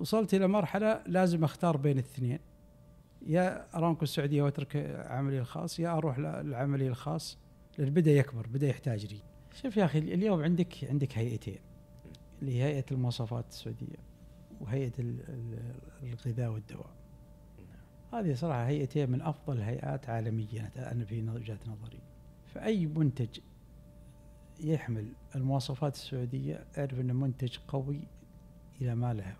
[0.00, 2.38] وصلت إلى مرحلة لازم أختار بين الاثنين.
[3.26, 4.76] يا ارامكو السعودية وأترك
[5.08, 7.38] عملي الخاص يا أروح لعملي الخاص.
[7.78, 9.22] لأن بدأ يكبر بدأ يحتاج لي.
[9.54, 11.58] شوف يا أخي اليوم عندك عندك هيئتين.
[12.42, 13.96] اللي هي هيئة المواصفات السعودية
[14.60, 14.92] وهيئة
[16.02, 16.90] الغذاء والدواء.
[18.12, 22.00] هذه صراحة هيئتين من أفضل الهيئات عالميا أنا في وجهة نظري.
[22.46, 23.38] فأي منتج
[24.60, 28.08] يحمل المواصفات السعودية أعرف إنه منتج قوي
[28.80, 29.36] إلى ما له.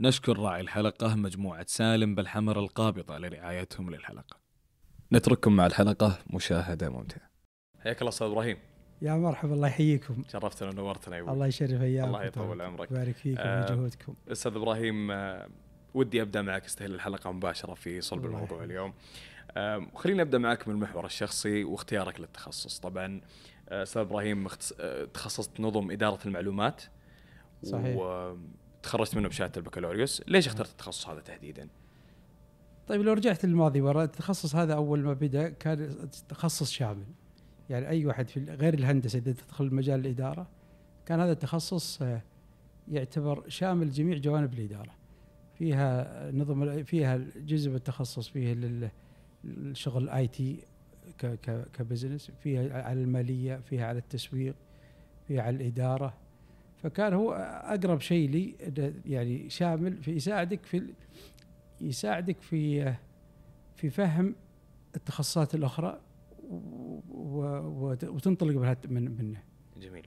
[0.00, 4.36] نشكر راعي الحلقة مجموعة سالم بالحمر القابضة لرعايتهم للحلقة.
[5.12, 7.30] نترككم مع الحلقة مشاهدة ممتعة.
[7.80, 8.58] حياك الله أستاذ إبراهيم.
[9.02, 10.24] يا مرحبا الله يحييكم.
[10.28, 12.90] شرفتنا ونورتنا يا الله يشرف ايامك الله يطول عمرك.
[12.90, 14.14] يبارك فيكم آه وجهودكم.
[14.28, 15.48] أستاذ إبراهيم آه
[15.94, 18.94] ودي أبدأ معك استهل الحلقة مباشرة في صلب الموضوع اليوم.
[19.56, 22.78] آه خليني أبدأ معك من المحور الشخصي واختيارك للتخصص.
[22.78, 23.20] طبعا
[23.68, 24.46] آه، أستاذ إبراهيم
[24.80, 26.82] آه، تخصصت نظم إدارة المعلومات.
[27.62, 27.96] صحيح.
[28.88, 31.68] وتخرجت منه بشهادة البكالوريوس ليش اخترت التخصص هذا تحديدا
[32.86, 37.04] طيب لو رجعت للماضي ورا التخصص هذا أول ما بدأ كان تخصص شامل.
[37.70, 40.48] يعني أي واحد في غير الهندسة إذا تدخل مجال الإدارة
[41.06, 42.22] كان هذا التخصص آه،
[42.88, 44.94] يعتبر شامل جميع جوانب الإدارة.
[45.58, 48.56] فيها نظم فيها جزء من التخصص فيه
[49.44, 50.64] الشغل IT ك
[51.72, 54.54] business فيها على المالية فيها على التسويق
[55.28, 56.27] فيها على الإدارة.
[56.82, 57.32] فكان هو
[57.64, 58.54] أقرب شيء لي
[59.06, 60.82] يعني شامل في يساعدك في
[61.80, 62.94] يساعدك في
[63.76, 64.34] في فهم
[64.96, 66.00] التخصصات الأخرى
[68.02, 69.42] وتنطلق من منه.
[69.76, 70.06] جميل.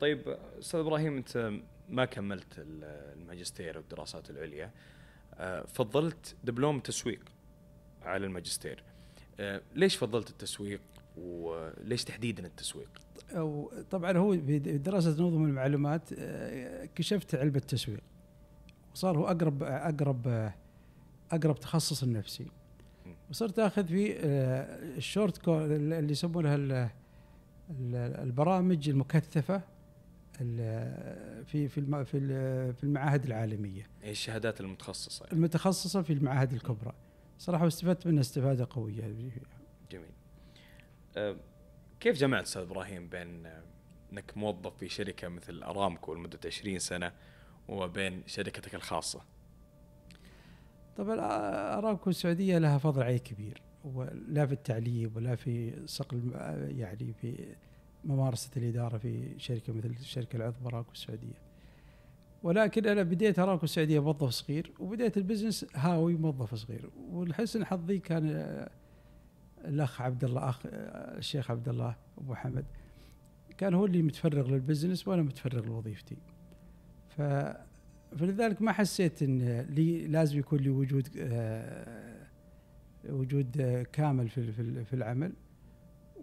[0.00, 1.52] طيب أستاذ إبراهيم أنت
[1.88, 4.70] ما كملت الماجستير والدراسات العليا
[5.34, 7.20] آه، فضلت دبلوم تسويق
[8.02, 8.82] على الماجستير.
[9.40, 10.80] آه، ليش فضلت التسويق
[11.16, 12.88] وليش تحديدا التسويق؟
[13.90, 18.00] طبعا هو في دراسة نظم المعلومات آه، كشفت علم التسويق.
[18.94, 20.52] وصار هو أقرب أقرب
[21.32, 22.46] أقرب تخصص النفسي
[23.30, 26.90] وصرت آخذ في آه، ال short course اللي يسمونها
[28.22, 29.62] البرامج المكثفة
[30.36, 32.04] في في
[32.74, 33.86] في المعاهد العالمية.
[34.04, 36.92] اي الشهادات المتخصصة؟ المتخصصة في المعاهد الكبرى.
[37.38, 39.02] صراحة استفدت منها استفادة قوية.
[39.90, 40.15] جميل.
[42.00, 43.46] كيف جمعت أستاذ إبراهيم بين
[44.12, 47.12] إنك موظف في شركة مثل أرامكو لمدة 20 سنة
[47.68, 49.20] وبين شركتك الخاصة
[50.96, 51.18] طبعا
[51.78, 53.62] أرامكو السعودية لها فضل علي كبير
[54.28, 56.30] لا في التعليم ولا في صقل
[56.76, 57.54] يعني في
[58.04, 61.46] ممارسة الإدارة في شركة مثل الشركة العظمى أرامكو السعودية.
[62.42, 67.98] ولكن أنا بديت أرامكو السعودية موظف صغير وبديت ال business هاوي موظف صغير والحسن حظي
[67.98, 68.66] كان
[69.64, 72.64] الأخ عبد الله أخ الشيخ عبد الله أبو حمد.
[73.58, 76.16] كان هو اللي متفرغ لل business وأنا متفرغ لوظيفتي.
[77.08, 77.22] ف
[78.16, 81.08] فلذلك ما حسيت إن لي لازم يكون لي وجود
[83.08, 84.52] وجود كامل في
[84.84, 85.32] في العمل.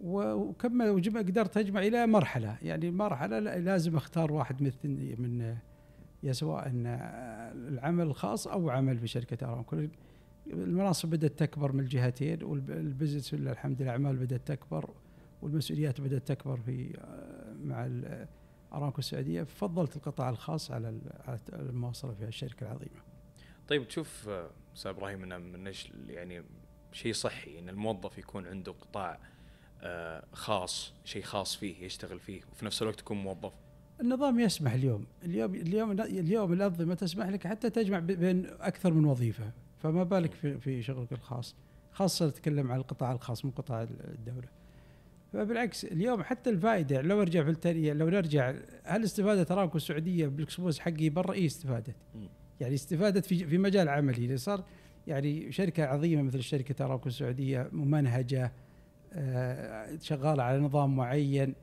[0.02, 0.82] وكم
[1.18, 2.58] قدرت أجمع إلى مرحلة.
[2.62, 5.56] يعني مرحلة لازم أختار واحد مثل من
[6.22, 9.86] يا سواء العمل الخاص أو عمل في شركه أرامكو.
[10.46, 14.90] المناصب بدأت تكبر من الجهتين والبزنس الحمد لله الأعمال بدأت تكبر
[15.42, 17.88] والمسؤوليات بدأت تكبر في آه، مع
[18.72, 19.42] أرامكو السعودية.
[19.42, 21.00] فضلت القطاع الخاص على
[21.52, 23.02] المواصلة في الشركة العظيمة.
[23.68, 25.72] طيب تشوف آه، أستاذ إبراهيم إنه من
[26.08, 26.42] يعني
[26.92, 29.18] شيء صحي إن الموظف يكون عنده قطاع
[29.82, 33.52] آه، خاص شيء خاص فيه يشتغل فيه وفي نفس الوقت يكون موظف؟
[34.00, 35.06] النظام يسمح اليوم.
[35.24, 39.52] اليوم اليوم اليوم الأنظمة تسمح لك حتى تجمع بين أكثر من وظيفة.
[39.84, 41.56] فما بالك في في شغلك الخاص
[41.92, 44.48] خاصة نتكلم عن القطاع الخاص مو قطاع الدولة.
[45.32, 50.78] فبالعكس اليوم حتى الفائدة لو أرجع في التالية لو نرجع هل استفادت ارامكو السعودية بالأكسبوز
[50.78, 51.96] حقي برا؟ اي استفادت.
[52.60, 54.36] يعني استفادت في في مجال عملي.
[54.36, 54.64] صار
[55.06, 58.52] يعني شركة عظيمة مثل شركه ارامكو السعودية ممنهجه
[59.12, 61.54] آه، شغالة على نظام معين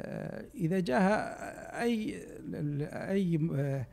[0.00, 2.22] آه، إذا جاها أي
[2.92, 3.86] أي آه،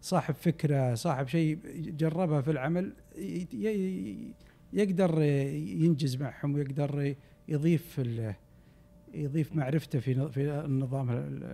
[0.00, 2.92] صاحب فكرة صاحب شيء جربها في العمل
[4.72, 7.14] يقدر ينجز معهم ويقدر
[7.48, 8.00] يضيف
[9.14, 11.10] يضيف معرفته في في النظام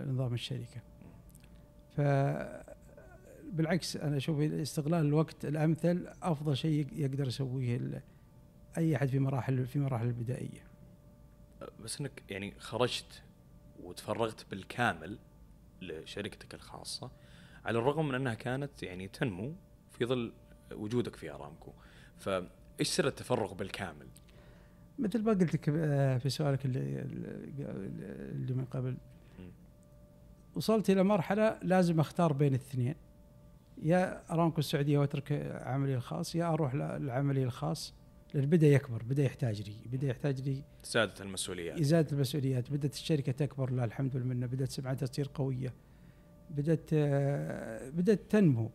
[0.09, 0.81] نظام الشركة.
[1.97, 2.01] ف
[3.51, 8.03] بالعكس أنا أشوف استغلال الوقت الأمثل أفضل شيء يقدر يسويه
[8.77, 10.63] أي أحد في مراحل في مراحل البدائية.
[11.83, 13.23] بس إنك يعني خرجت
[13.83, 15.19] وتفرغت بالكامل
[15.81, 17.11] لشركتك الخاصة
[17.65, 19.53] على الرغم من أنها كانت يعني تنمو
[19.91, 20.33] في ظل
[20.71, 21.71] وجودك في أرامكو.
[22.17, 24.07] فإيش سر التفرغ بالكامل؟
[24.99, 26.79] مثل ما قلت لك آه، في سؤالك اللي
[28.31, 28.97] اللي من قبل.
[30.55, 32.95] وصلت إلى مرحلة لازم أختار بين الاثنين.
[33.83, 35.31] يا أرامكو السعودية وأترك
[35.65, 37.93] عملي الخاص يا أروح لعملي الخاص
[38.33, 41.79] لأن بدأ يكبر بدأ يحتاج لي بدأ يحتاج لي زادة المسؤوليات.
[41.79, 42.71] ازاله المسؤوليات.
[42.71, 45.73] بدأت الشركة تكبر لله الحمد لله بدأت سمعتها تصير قوية.
[46.49, 48.71] بدأت آه، بدأت تنمو.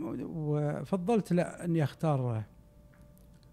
[0.00, 2.42] وفضلت لا أني أختار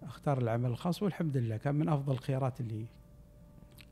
[0.02, 2.86] أختار العمل الخاص والحمد لله كان من أفضل الخيارات اللي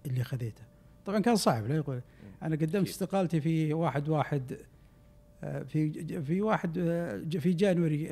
[0.07, 0.67] اللي خذيتها
[1.07, 2.01] طبعا كان صعب لا يقول.
[2.43, 2.89] أنا قدمت.
[2.89, 4.57] استقالتي في واحد واحد
[5.41, 6.73] في في واحد
[7.41, 8.09] في جانوري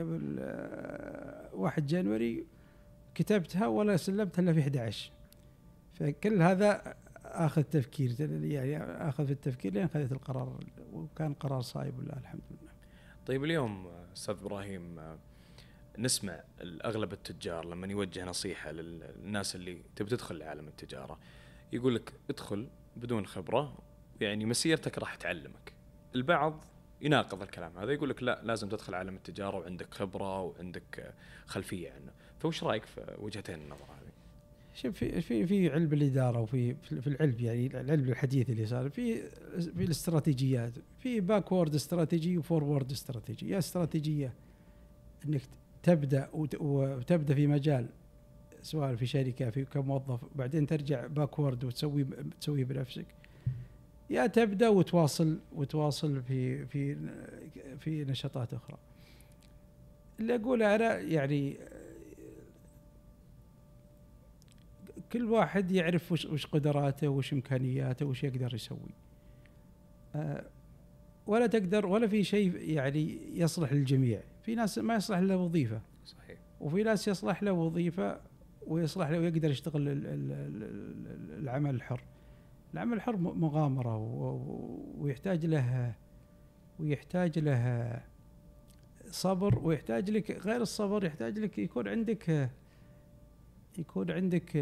[1.52, 2.46] واحد جانوري
[3.14, 5.12] كتبتها ولا سلمتها إلا في 11
[5.94, 6.94] فكل هذا
[7.28, 10.60] أخذ تفكير يعني أخذ في التفكير لين اخذت القرار
[10.92, 12.72] وكان قرار صايب لله الحمد لله.
[13.26, 15.00] طيب اليوم أستاذ إبراهيم
[15.98, 21.18] نسمع اغلب التجار لما يوجه نصيحة للناس اللي تبي تدخل لعالم التجارة
[21.72, 23.78] يقول لك ادخل بدون خبرة
[24.20, 25.72] يعني مسيرتك راح تعلمك.
[26.14, 26.64] البعض
[27.00, 31.14] يناقض الكلام هذا يقول لك لا لازم تدخل عالم التجارة وعندك خبرة وعندك
[31.46, 32.12] خلفية عنه.
[32.38, 34.07] فوش رأيك في وجهتين النظر هذه؟
[34.82, 39.22] شوف في في في علم الإدارة وفي في العلم يعني العلم الحديث اللي صار في
[39.58, 44.32] في الاستراتيجيات في backward strategy و forward strategy يا استراتيجية
[45.28, 45.40] إنك
[45.82, 47.86] تبدأ وت- وتبدا في مجال
[48.62, 52.06] سواء في شركة في كموظف بعدين ترجع backward وتسوي
[52.40, 53.06] تسويه بنفسك.
[54.10, 56.96] يا تبدأ وتواصل وتواصل في في
[57.78, 58.76] في نشاطات أخرى.
[60.20, 61.56] اللي أقوله أنا يعني
[65.12, 68.94] كل واحد يعرف وش, وش قدراته وش إمكانياته وش يقدر يسوي.
[70.14, 70.46] آه،
[71.26, 74.20] ولا تقدر ولا في شيء يعني يصلح للجميع.
[74.42, 75.80] في ناس ما يصلح له وظيفة.
[76.04, 76.38] صحيح.
[76.60, 78.20] وفي ناس يصلح له وظيفة
[78.66, 82.00] ويصلح له ويقدر يشتغل ال- ال- ال- العمل الحر.
[82.74, 83.96] العمل الحر مغامرة
[84.98, 85.94] ويحتاج له
[86.78, 88.00] ويحتاج له
[89.10, 92.50] صبر ويحتاج لك غير الصبر يحتاج لك يكون عندك
[93.78, 94.56] يكون عندك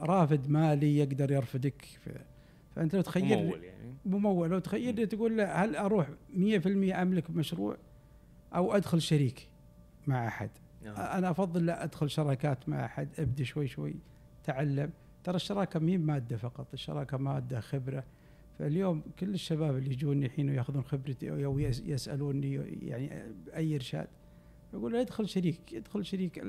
[0.00, 1.84] رافد مالي يقدر يرفدك.
[2.76, 3.94] فأنت لو تخيل ممول يعني.
[4.06, 4.50] ممول.
[4.50, 7.76] لو تخيلني تقول له هل أروح 100% أملك مشروع
[8.54, 9.48] أو أدخل شريك
[10.06, 10.50] مع أحد؟
[10.84, 10.94] نعم.
[10.96, 13.94] أنا أفضل لا أدخل شراكات مع أحد ابدا شوي شوي
[14.44, 14.90] تعلم.
[15.24, 18.04] ترى الشراكة مين مادة فقط الشراكة مادة خبرة.
[18.58, 23.22] فاليوم كل الشباب اللي يجوني الحين ويأخذون خبرتي أو يس- يسألوني يعني
[23.56, 24.06] أي إرشاد
[24.74, 26.42] يقول له ادخل شريك ادخل شريك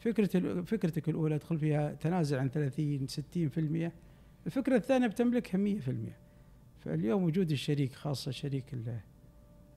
[0.00, 3.90] فكرة فكرتك الأولى أدخل فيها تنازل عن 30 60%
[4.46, 5.90] الفكرة الثانية بتملكها 100%
[6.84, 8.64] فاليوم وجود الشريك خاصة الشريك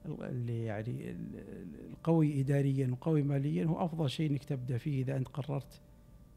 [0.06, 1.44] اللي يعني ال-
[1.90, 5.80] القوي اداريا وقوي ماليا هو أفضل شيء إنك تبدأ فيه إذا أنت قررت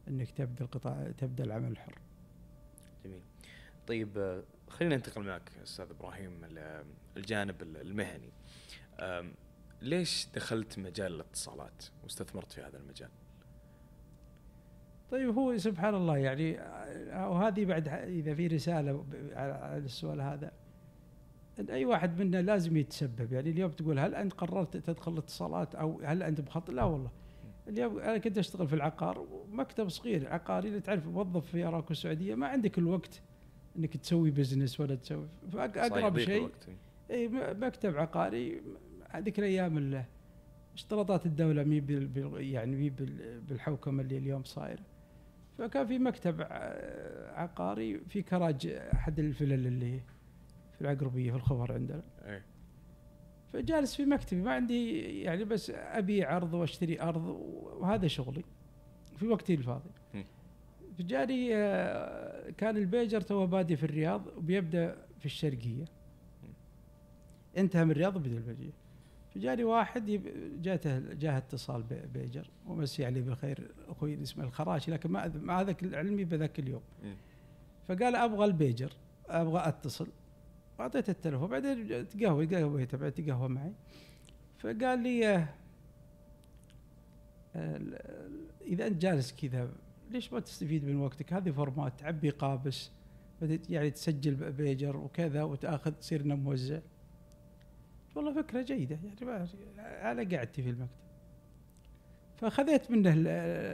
[0.07, 1.97] إنك تبدأ القطاع تبدأ العمل الحر.
[3.05, 3.19] جميل.
[3.87, 6.31] طيب خلينا ننتقل معك أستاذ إبراهيم
[7.17, 8.29] الجانب ال- المهني.
[9.81, 13.09] ليش دخلت مجال الاتصالات؟ واستثمرت في هذا المجال؟
[15.11, 19.05] طيب هو سبحان الله يعني آه، وهذه بعد إذا في رسالة
[19.35, 20.51] على السؤال هذا
[21.59, 23.33] إن أي واحد منا لازم يتسبب.
[23.33, 27.11] يعني اليوم تقول هل أنت قررت تدخل الاتصالات أو هل أنت مخطط لا والله.
[27.67, 32.35] اليوم أنا كنت أشتغل في العقار مكتب صغير عقاري اللي تعرف موظف في أرامكو السعودية
[32.35, 33.21] ما عندك الوقت
[33.77, 36.41] إنك تسوي business ولا تسوي فاقرب شيء.
[37.11, 38.61] إي مكتب عقاري
[39.09, 40.03] هذيك الأيام ال-
[40.75, 41.83] اشتراطات الدولة مي
[42.51, 44.81] يعني مي بال- بالحوكمة اللي اليوم صايرة.
[45.57, 46.41] فكان في مكتب
[47.33, 50.01] عقاري في كراج أحد الفلل اللي
[50.75, 52.03] في العقربية في الخبر عندنا.
[52.25, 52.45] إيه.
[53.53, 58.43] فجالس في مكتبي ما عندي يعني بس ابيع ارض وأشتري أرض وهذا شغلي
[59.17, 59.89] في وقتي الفاضي.
[60.97, 65.85] فجاني آه، كان البيجر تو بادي في الرياض وبيبدأ في الشرقية.
[67.57, 68.73] انتهى من الرياض وبدأ البيجر.
[69.35, 75.11] فجاني واحد يب- جاته جاه اتصال بي- بيجر ومسي عليه بالخير أخوي اسمه الخراشي لكن
[75.11, 76.81] ما ما هذاك العلمي بذاك اليوم.
[77.03, 77.15] مم.
[77.87, 78.91] فقال أبغى البيجر
[79.27, 80.07] أبغى أتصل.
[80.79, 82.45] أعطيته التلفون بعدين تقهوى
[82.93, 83.71] بعد تقهوى معي.
[84.59, 85.47] فقال لي
[87.55, 87.89] آه،
[88.61, 89.69] إذا أنت جالس كذا
[90.11, 92.91] ليش ما تستفيد من وقتك؟ هذه فورمات تعبي قابس
[93.69, 96.79] يعني تسجل بيجر وكذا وتأخذ تصير موزع.
[98.15, 101.03] والله فكرة جيدة يعني أنا قعدتي في المكتب.
[102.37, 103.27] فخذيت منه ال-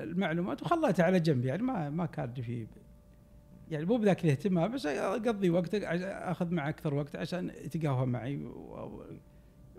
[0.10, 2.68] المعلومات وخليتها على جنب يعني ما ما كان في
[3.72, 8.40] يعني مو بذاك الاهتمام بس أقضي وقت أخذ معه أكثر وقت عشان يتقهوى معي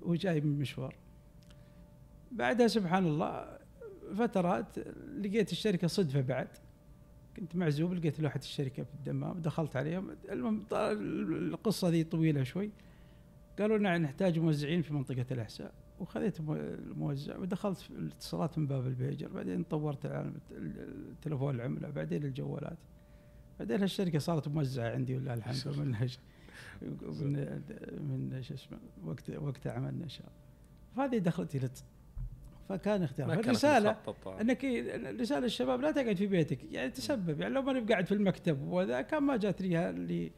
[0.03, 0.95] وجاي من مشوار.
[2.33, 3.59] بعدها سبحان الله
[4.19, 4.79] فترات
[5.19, 6.49] لقيت الشركة صدفة بعد.
[7.37, 10.17] كنت معزوب لقيت لوحة الشركة في الدمام دخلت عليهم.
[10.31, 12.71] المهم القصة ذي طويلة شوي.
[13.61, 15.73] قالوا لنا نحتاج موزعين في منطقة الأحساء.
[16.01, 19.29] وخذيت مو- الموزع ودخلت في الاتصالات من باب البيجر.
[19.29, 20.07] بعدين طورت
[20.51, 22.79] التلفون العمله بعدين الجوالات.
[23.59, 26.19] بعدين هالشركة صارت موزعة عندي ولله الحمد من هش-
[26.83, 27.63] من
[28.33, 30.41] من شو اسمه وقت وقت عملنا ان شاء الله
[31.09, 31.85] فهذه دخلتي لت
[32.69, 33.29] فكان اختيار.
[33.91, 34.41] مخططة.
[34.41, 34.65] إنك
[35.21, 36.59] رسالة الشباب لا تقعد في بيتك.
[36.73, 37.41] يعني تسبب.
[37.41, 40.31] يعني لو ماني قاعد في المكتب وذا كان ما جات لي هال-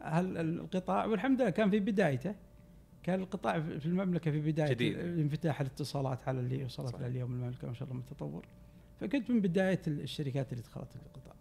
[0.00, 2.34] هال القطاع والحمد لله كان في بدايته.
[3.02, 4.98] كان القطاع في المملكة في بداية جديد.
[4.98, 7.00] انفتاح الاتصالات على اللي وصلت.
[7.00, 8.44] له اليوم المملكة ما شاء الله متطور
[9.00, 11.34] فكنت من بداية الشركات اللي دخلت القطاع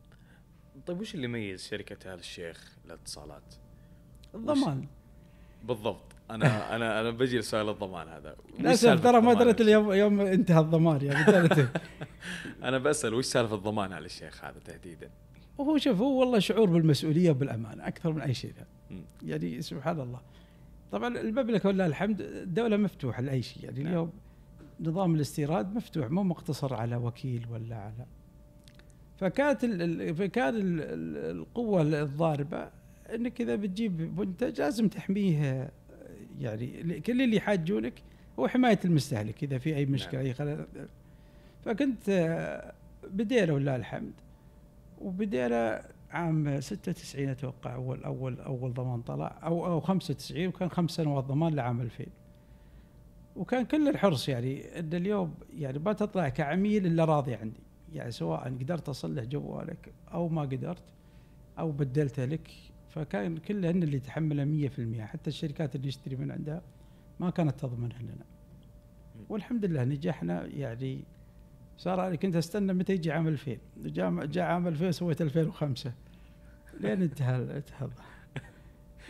[0.85, 3.55] طيب وش اللي يميز شركة ال الشيخ للاتصالات؟
[4.35, 4.87] الضمان
[5.63, 10.59] بالضبط أنا أنا أنا بجي لسؤال الضمان هذا للاسف ترى ما دريت اليوم يوم انتهى
[10.59, 11.25] الضمان يعني
[12.63, 15.09] أنا بسأل وش سالفة الضمان على الشيخ هذا تحديدا؟
[15.57, 19.03] وهو شوف هو والله شعور بالمسؤولية وبالأمانة أكثر من أي شيء ثاني.
[19.23, 20.21] يعني سبحان الله
[20.91, 23.87] طبعا المملكه ولله الحمد الدولة مفتوحة لأي شيء يعني نعم.
[23.87, 24.11] اليوم
[24.79, 28.05] نظام الاستيراد مفتوح مو مقتصر على وكيل ولا على.
[29.17, 32.69] فكانت ال- فكان ال- ال- القوة الضاربة
[33.15, 35.71] إنك إذا بتجيب منتج لازم تحميه
[36.39, 37.93] يعني كل اللي يحاجونك
[38.39, 40.65] هو حماية المستهلك إذا في أي مشكلة أي خلل
[41.65, 42.09] فكنت
[43.11, 44.13] بدينا ولله الحمد
[45.01, 49.39] وبدينا عام 96 أتوقع اول اول أول ضمان طلع.
[49.43, 52.05] أو أو 95 وكان خمس سنوات ضمان لعام 2000
[53.35, 57.59] وكان كل الحرص يعني ان اليوم يعني ما تطلع كعميل إلا راضي عندي.
[57.93, 60.83] يعني سواء قدرت أصلح جوالك أو ما قدرت
[61.59, 62.51] أو بدلته لك.
[62.89, 66.61] فكان كلهن اللي يتحمله 100% حتى الشركات اللي نشتري من عندها
[67.19, 68.25] ما كانت تضمنها لنا.
[69.29, 71.03] والحمد لله نجحنا يعني
[71.77, 75.93] صار أنا كنت استنى متى يجي عام 2000 جاء جاء عام 2000 سويت 2005
[76.79, 77.89] لين انتهى انتهى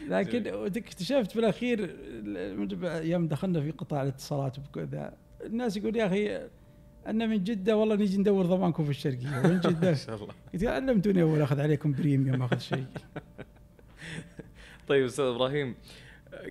[0.07, 1.95] لكن اكتشفت في الاخير
[3.03, 5.13] يوم دخلنا في قطاع الاتصالات وكذا
[5.45, 6.49] الناس يقول يا أخي
[7.07, 9.39] أنا من جدة والله نجي ندور ضمانكم في الشرقية.
[9.45, 10.33] ومن جدة؟ ما شاء الله.
[10.53, 12.85] قلت علمتوني أول أخذ عليكم بريميوم أخذ شيء.
[14.87, 15.75] طيب أستاذ إبراهيم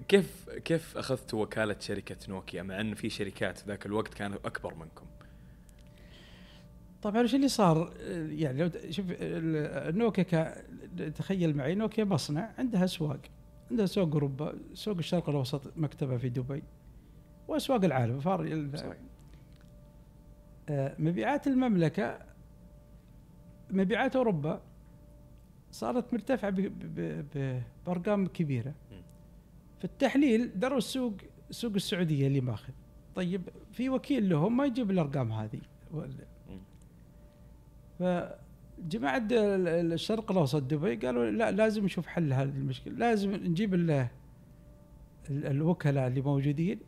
[0.08, 5.06] كيف كيف اخذتوا وكالة شركة نوكيا؟ مع أن في شركات ذاك الوقت كانوا أكبر منكم؟
[7.02, 7.92] طبعا إيش اللي صار؟
[8.30, 9.06] يعني شوف
[9.94, 10.54] نوكيا
[11.14, 13.20] تخيل معي نوكيا مصنع عندها أسواق.
[13.70, 16.62] عندها سوق أوروبا سوق الشرق الأوسط مكتبة في دبي
[17.48, 18.68] وأسواق العالم فار
[20.68, 22.18] آه، مبيعات المملكة
[23.70, 24.62] مبيعات أوروبا
[25.70, 26.54] صارت مرتفعة
[27.86, 28.74] بأرقام كبيرة.
[29.78, 31.14] في التحليل دروا السوق
[31.50, 32.72] السوق السعودية اللي ماخذ.
[33.14, 35.60] طيب في وكيل لهم ما يجيب الأرقام هذه.
[38.00, 44.06] فجماعة الشرق الأوسط دبي قالوا لا لازم نشوف حل هذه المشكلة لازم نجيب ال-
[45.30, 46.78] الوكلاء اللي موجودين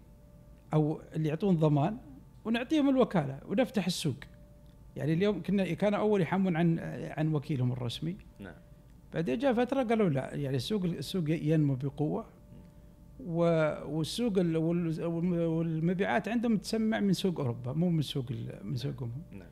[0.75, 1.97] أو اللي يعطون ضمان
[2.45, 4.17] ونعطيهم الوكالة ونفتح السوق.
[4.97, 6.79] يعني اليوم كنا كانوا أول يحمون عن
[7.17, 8.17] عن وكيلهم الرسمي.
[8.39, 8.55] نعم.
[9.15, 12.25] بعدين جاء فترة قالوا لا يعني السوق السوق ينمو بقوة
[13.27, 15.05] و- والسوق ال- وال-
[15.47, 18.33] والمبيعات عندهم تسمع من سوق أوروبا مو من سوق
[18.65, 19.13] من سوقهم.
[19.33, 19.49] نعم.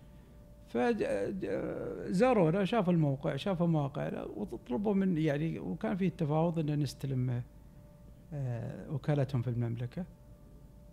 [0.71, 7.43] فزارونا شافوا الموقع شافوا مواقعنا وطلبوا من يعني وكان في تفاوض ان نستلم
[8.33, 10.05] آه، وكالتهم في المملكة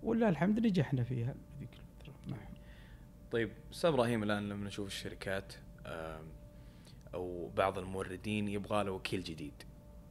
[0.03, 1.35] ولله الحمد نجحنا فيها.
[1.59, 2.37] ذيك الفترة
[3.31, 5.53] طيب أستاذ إبراهيم الآن لما نشوف الشركات
[7.13, 9.63] أو بعض الموردين يبغى له وكيل جديد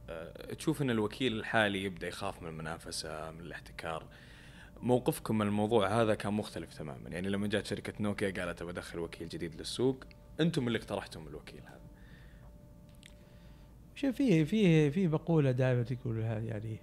[0.09, 4.05] آه، تشوف إن الوكيل الحالي يبدأ يخاف من المنافسة من الاحتكار
[4.81, 7.09] موقفكم من الموضوع هذا كان مختلف تماما.
[7.09, 10.03] يعني لما جات شركة نوكيا قالت ابى أدخل وكيل جديد للسوق
[10.39, 11.77] أنتم اللي اقترحتم الوكيل هذا.
[13.95, 16.79] شوف فيه فيه في مقولة دائما يقولها يعني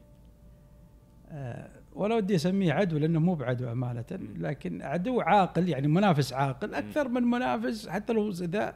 [1.28, 4.04] آه ولا ودي أسميه عدو لأنه مو بعدو أمانة
[4.36, 8.74] لكن عدو عاقل يعني منافس عاقل أكثر من منافس حتى لو ذا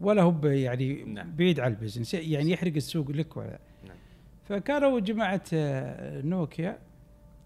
[0.00, 1.36] ولا هو يعني نعم.
[1.36, 3.58] بعيد على ال business يعني يحرق السوق لك ولا.
[3.84, 3.96] نعم.
[4.44, 6.78] فكانوا جماعة آه، نوكيا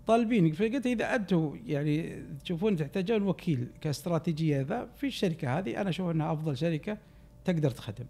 [0.08, 0.52] طالبين.
[0.52, 6.32] فقلت إذا أنتم يعني تشوفون تحتاجون وكيل كاستراتيجية ذا في الشركة هذه أنا أشوف أنها
[6.32, 6.98] أفضل شركة
[7.44, 8.06] تقدر تخدم.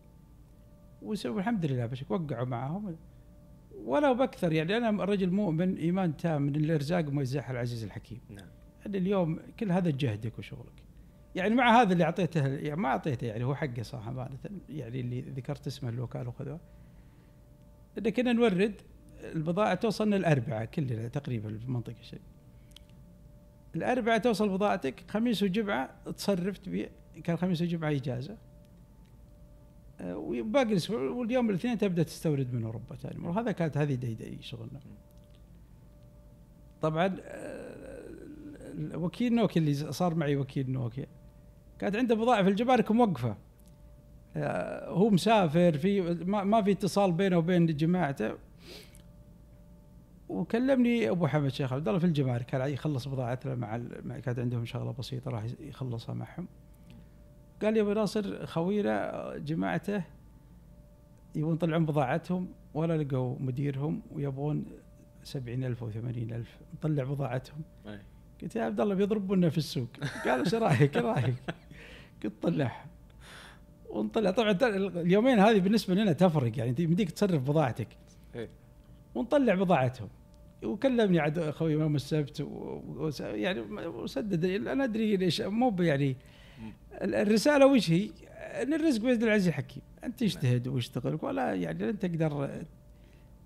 [1.02, 2.96] وسووا الحمد لله بس وقعوا معهم.
[3.84, 8.20] ولو بأكثر يعني أنا رجل مؤمن إيمان تام من الإرزاق موزعها العزيز الحكيم.
[8.30, 8.48] نعم.
[8.80, 10.82] يعني اليوم كل هذا جهدك وشغلك.
[11.34, 14.38] يعني مع هذا اللي أعطيته يعني ما أعطيته يعني هو حقه صح امانه
[14.68, 16.60] يعني اللي ذكرت اسمه الوكالة وخذوه.
[17.98, 18.74] ان كنا نورد
[19.22, 22.20] البضاعة توصلنا الاربعه كلنا تقريبا في منطقه الشيء
[23.76, 26.88] الاربعاء توصل بضاعتك خميس وجمعة تصرف تبيع
[27.24, 28.36] كان خميس وجمعة إجازة.
[30.00, 34.38] آه، وباقي الأسبوع واليوم الاثنين تبدأ تستورد من أوروبا ثاني وهذا كانت هذه دي دي
[34.40, 34.80] شغلنا.
[36.82, 38.08] طبعا آه،
[38.94, 41.06] وكيل نوكيا اللي صار معي وكيل نوكيا.
[41.78, 43.36] كانت عنده بضائع في الجمارك موقفة.
[44.36, 48.47] آه، هو مسافر في ما في اتصال بينه وبين جماعته.
[50.28, 53.76] وكلمني أبو حمد شيخ عبد الله في الجمارك كان يخلص بضاعته مع.
[54.24, 56.48] كانت عندهم شغلة بسيطة راح يخلصها معهم.
[57.62, 60.02] قال لي أبو ناصر خوينا جماعته
[61.34, 64.64] يبون يطلعون بضاعتهم ولا لقوا مديرهم ويبغون
[65.22, 67.62] سبعين ألف أو ثمانين ألف نطلع بضاعتهم.
[68.42, 69.88] قلت يا عبد الله بيضربونا في السوق.
[70.24, 71.34] قال إيش رأيك؟ إيش رأيك؟
[72.24, 72.86] قلت طلعها
[73.90, 74.30] ونطلع.
[74.30, 77.88] طبعا اليومين هذه بالنسبة لنا تفرق يعني يمديك تصرف بضاعتك.
[78.34, 78.48] إيه.
[79.18, 80.08] ونطلع بضاعتهم.
[80.64, 83.10] وكلمني عاد أخوي يوم السبت و...
[83.20, 86.16] يعني وسدد أنا أدري ليش مو يعني
[87.02, 88.10] ال- الرسالة وش هي؟
[88.62, 92.60] إن الرزق بيد العزيز الحكيم أنت تجتهد واشتغل ولا يعني لن تقدر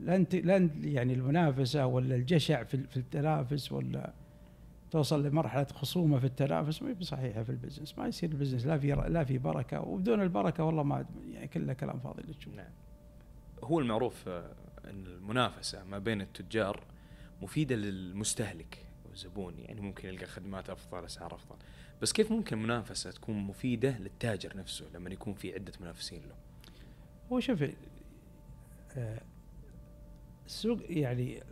[0.00, 4.12] لن ت- لن يعني المنافسة ولا الجشع في في التنافس ولا
[4.90, 6.82] توصل لمرحلة خصومة في التنافس.
[6.82, 7.98] ما هي بصحيحة في ال business.
[7.98, 9.80] ما يصير ال business لا في لا في بركة.
[9.80, 12.66] وبدون البركة والله ما يعني كله كلام فاضي اللي تشوفه نعم.
[13.64, 14.50] هو المعروف آه،
[14.84, 16.84] ان المنافسة ما بين التجار
[17.42, 19.58] مفيدة للمستهلك والزبون.
[19.58, 21.56] يعني ممكن يلقى خدمات أفضل أسعار أفضل.
[22.02, 26.34] بس كيف ممكن المنافسه تكون مفيدة للتاجر نفسه لما يكون في عدة منافسين له؟
[27.32, 27.64] هو شوف
[28.96, 29.20] آه،
[30.46, 31.42] السوق يعني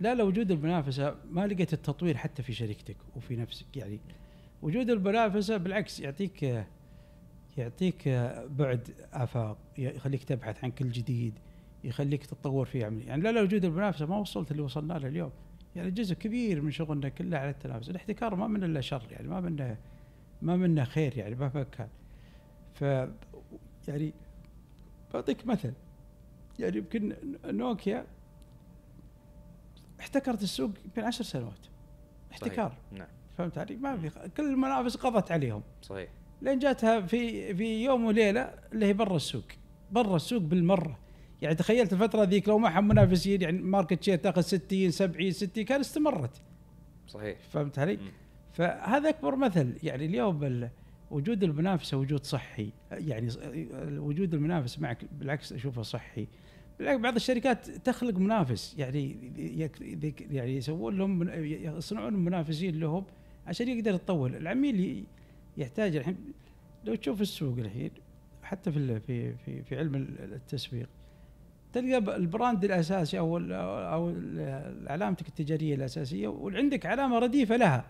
[0.00, 3.76] لا لو وجود المنافسة ما لقيت التطوير حتى في شركتك وفي نفسك.
[3.76, 3.98] يعني
[4.62, 6.66] وجود المنافسة بالعكس يعطيك
[7.58, 11.38] يعطيك آه، بعد آفاق يخليك تبحث عن كل جديد.
[11.84, 13.04] يخليك تتطور في عملي.
[13.04, 15.30] يعني لا لو وجود المنافسة ما وصلت اللي وصلنا له اليوم.
[15.76, 17.90] يعني جزء كبير من شغلنا كله على التنافس.
[17.90, 19.76] الاحتكار ما منه إلا شر يعني ما منه
[20.42, 21.88] ما منه خير يعني مهما كان
[22.74, 22.82] ف
[23.88, 24.12] يعني
[25.14, 25.72] بعطيك مثل.
[26.58, 28.06] يعني يمكن نوكيا
[30.00, 31.66] احتكرت السوق يمكن عشر سنوات.
[32.32, 32.68] احتكار.
[32.68, 32.92] صحيح.
[32.92, 33.08] نعم.
[33.38, 35.62] فهمت علي؟ ما في كل المنافس قضت عليهم.
[35.82, 36.10] صحيح.
[36.42, 38.40] لين جاتها في في يوم وليلة
[38.72, 39.44] اللي هي برا السوق.
[39.92, 40.98] برا السوق بالمرة.
[41.42, 45.80] يعني تخيلت الفترة ذيك لو معهم منافسين يعني market share تاخذ 60 70 60 كان
[45.80, 46.42] استمرت.
[47.08, 47.38] صحيح.
[47.50, 48.10] فهمت علي؟ مم.
[48.52, 49.74] فهذا أكبر مثل.
[49.82, 50.70] يعني اليوم ال-
[51.10, 52.70] وجود المنافسة وجود صحي.
[52.90, 53.28] يعني
[53.98, 56.26] وجود المنافس معك بالعكس أشوفه صحي.
[56.78, 58.74] بالعكس بعض الشركات تخلق منافس.
[58.78, 59.16] يعني
[60.30, 61.28] يعني يسوون لهم
[61.78, 63.04] يصنعون منافسين لهم
[63.46, 64.30] عشان يقدر يتطور.
[64.36, 65.04] العميل
[65.56, 66.16] يحتاج الحين
[66.84, 67.90] لو تشوف السوق الحين
[68.42, 70.88] حتى في في في, في علم ال- التسويق
[71.74, 74.14] تلقى البراند الأساسي أو ال- أو
[74.86, 77.84] علامتك التجارية الأساسية وعندك علامة رديفة لها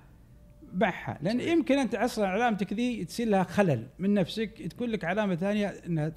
[0.74, 1.52] معها لأن صحيح.
[1.52, 6.12] يمكن أنت أصلا علامتك ذي تصير لها خلل من نفسك تكون لك علامة ثانية إنها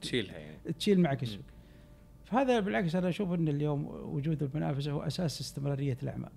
[0.00, 0.56] تشيلها يعني.
[0.78, 1.42] تشيل معك السوق
[2.24, 6.30] فهذا بالعكس أنا أشوف إن اليوم وجود المنافسة هو أساس استمرارية الأعمال.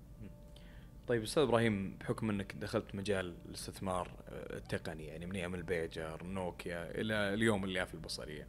[1.10, 7.00] طيب أستاذ إبراهيم بحكم إنك دخلت مجال الاستثمار آه، التقني يعني من أيام البيجر نوكيا
[7.00, 8.46] إلى اليوم اللي في البصرية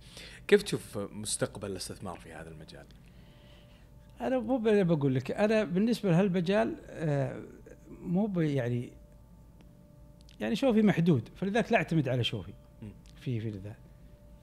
[0.47, 2.86] كيف تشوف مستقبل الاستثمار في هذا المجال؟
[4.21, 7.41] أنا مو بقول لك أنا بالنسبة لهالمجال آه،
[8.02, 8.91] مو يعني
[10.39, 12.54] يعني شوفي محدود فلذلك لا أعتمد على شوفي.
[13.15, 13.76] في في ذا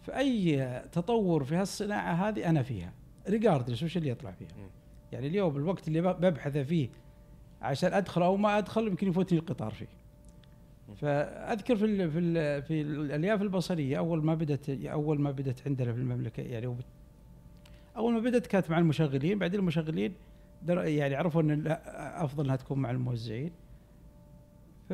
[0.03, 2.93] فأي تطور في هالصناعة هذه أنا فيها
[3.29, 4.71] ريجاردلس وش اللي يطلع فيها.
[5.13, 6.89] يعني اليوم الوقت اللي ب- ببحث فيه
[7.63, 9.87] عشان أدخل أو ما أدخل يمكن يفوتني القطار فيه.
[10.97, 15.93] فأذكر في ال في ال في الألياف البصرية أول ما بدأت أول ما بدأت عندنا
[15.93, 16.77] في المملكة يعني
[17.97, 20.15] أول ما بدأت كانت مع المشغلين بعدين المشغلين
[20.69, 21.65] يعني عرفوا إن
[21.97, 23.53] أفضل إنها تكون مع الموزعين.
[24.89, 24.93] ف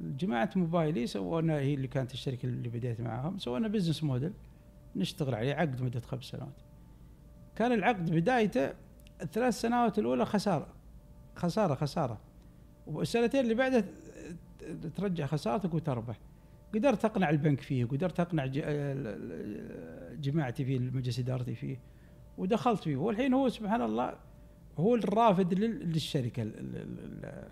[0.00, 4.32] جماعة موبايلي سوونا هي اللي كانت الشركة اللي بديت معاهم سوونا بزنس موديل
[4.96, 6.60] نشتغل عليه عقد مدة خمس سنوات.
[7.56, 8.72] كان العقد بدايته
[9.22, 10.66] الثلاث سنوات الأولى خسارة.
[11.36, 12.18] خسارة خسارة.
[12.86, 13.84] والسنتين اللي بعدها
[14.96, 16.18] ترجع خسارتك وتربح.
[16.74, 18.46] قدرت أقنع البنك فيه قدرت أقنع
[20.20, 21.76] جماعتي فيه المجلس إدارتي فيه
[22.38, 22.96] ودخلت فيه.
[22.96, 24.14] والحين هو سبحان الله
[24.78, 27.46] هو الرافد لل- للشركة ال- ال- ال- ال-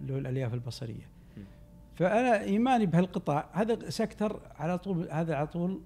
[0.00, 1.08] اللي هو الألياف البصرية.
[1.94, 3.48] فأنا إيماني بهالقطاع.
[3.52, 5.80] هذا سكتر على طول هذا على طول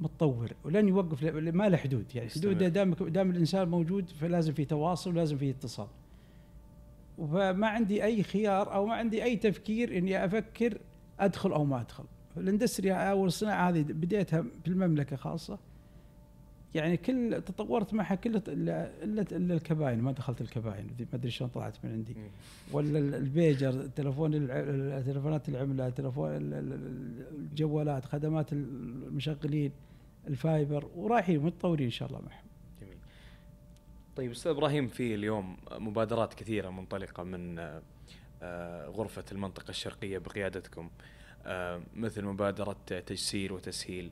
[0.00, 2.14] متطور ولن يوقف ما له حدود.
[2.14, 2.30] يعني.
[2.30, 5.86] حدود دام دام الإنسان موجود فلازم في تواصل ولازم في اتصال.
[7.18, 10.78] فما عندي أي خيار أو ما عندي أي تفكير إني أفكر
[11.20, 12.04] أدخل أو ما أدخل.
[12.36, 15.58] ال industry أو الصناعة هذه بديتها في المملكة خاصة.
[16.74, 18.90] يعني كل تطورت معها كل إلا
[19.32, 22.16] إلا الكباين ما دخلت الكباين ما أدري شلون طلعت من عندي.
[22.72, 24.32] ولا ال- البيجر تلفون
[25.04, 29.72] تلفونات العملة تلفون ال- ال- الجوالات خدمات المشغلين
[30.28, 32.44] ال fiber ورايحين متطورين إن شاء الله معهم.
[32.80, 32.96] جميل.
[34.16, 37.82] طيب أستاذ إبراهيم في اليوم مبادرات كثيرة منطلقة من آه،
[38.42, 40.90] آه، غرفة المنطقة الشرقية بقيادتكم
[41.46, 44.10] آه، مثل مبادرة تجسير وتسهيل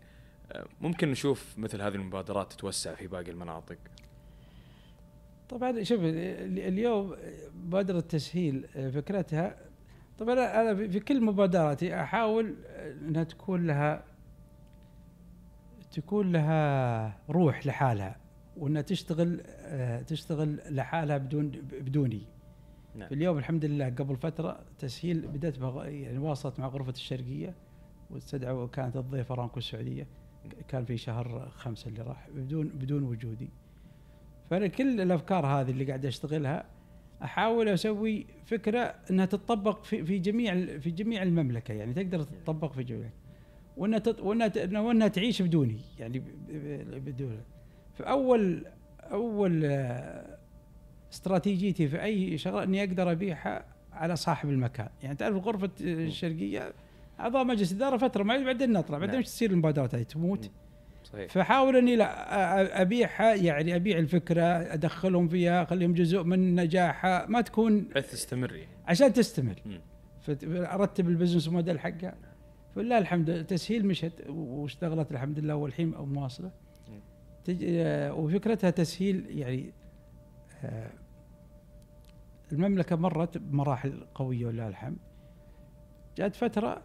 [0.81, 3.79] ممكن نشوف مثل هذه المبادرات تتوسع في باقي المناطق.
[5.49, 7.17] طبعا شوف ال- اليوم
[7.65, 9.57] مبادرة تسهيل فكرتها
[10.19, 12.55] طبعا أنا في- كل مبادراتي أحاول
[13.09, 14.05] إنها تكون لها
[15.93, 18.17] تكون لها روح لحالها
[18.57, 22.27] وإنها تشتغل آه، تشتغل لحالها بدون بدوني.
[22.95, 23.09] نعم.
[23.13, 27.55] اليوم الحمد لله قبل فترة تسهيل بدأت يعني واصلت مع غرفة الشرقية
[28.11, 30.07] واستدعوا كانت الضيفة ارامكو السعودية.
[30.69, 33.49] كان في شهر خمسة اللي راح بدون بدون وجودي.
[34.51, 36.65] فأنا كل الأفكار هذه اللي قاعد أشتغلها
[37.23, 41.75] أحاول أسوي فكرة إنها تطبق في في جميع في جميع المملكة.
[41.75, 43.11] يعني تقدر تطبق في جميع
[43.77, 46.23] وإنها وإنها وإنها تعيش بدوني يعني
[47.01, 47.41] بدون.
[47.95, 48.67] فأول
[49.03, 50.39] أول آه،
[51.13, 54.89] استراتيجيتي في أي شغلة إني أقدر أبيعها على صاحب المكان.
[55.03, 56.73] يعني تعرف غرفة الشرقية
[57.21, 59.19] أعضاء مجلس اداره فترة معي بعدين نطلع بعدين نعم.
[59.19, 60.51] إيش تصير المبادرات هذه تموت.
[61.05, 61.33] صحيح.
[61.33, 67.81] فحاول إني لا ابيعها يعني أبيع الفكرة أدخلهم فيها أخليهم جزء من نجاحها ما تكون
[67.81, 68.73] بحيث تستمر يعني.
[68.87, 69.63] عشان تستمر.
[69.67, 69.81] مم.
[70.21, 72.15] فارتب ال business model حقها.
[72.75, 76.51] فلله الحمد تسهيل مشت واشتغلت الحمد لله والحين مواصلة.
[77.45, 77.65] تج...
[77.65, 79.73] آه، وفكرتها تسهيل يعني
[80.65, 80.91] آه،
[82.53, 84.99] المملكة مرت بمراحل قوية ولله الحمد.
[86.17, 86.83] جاءت فترة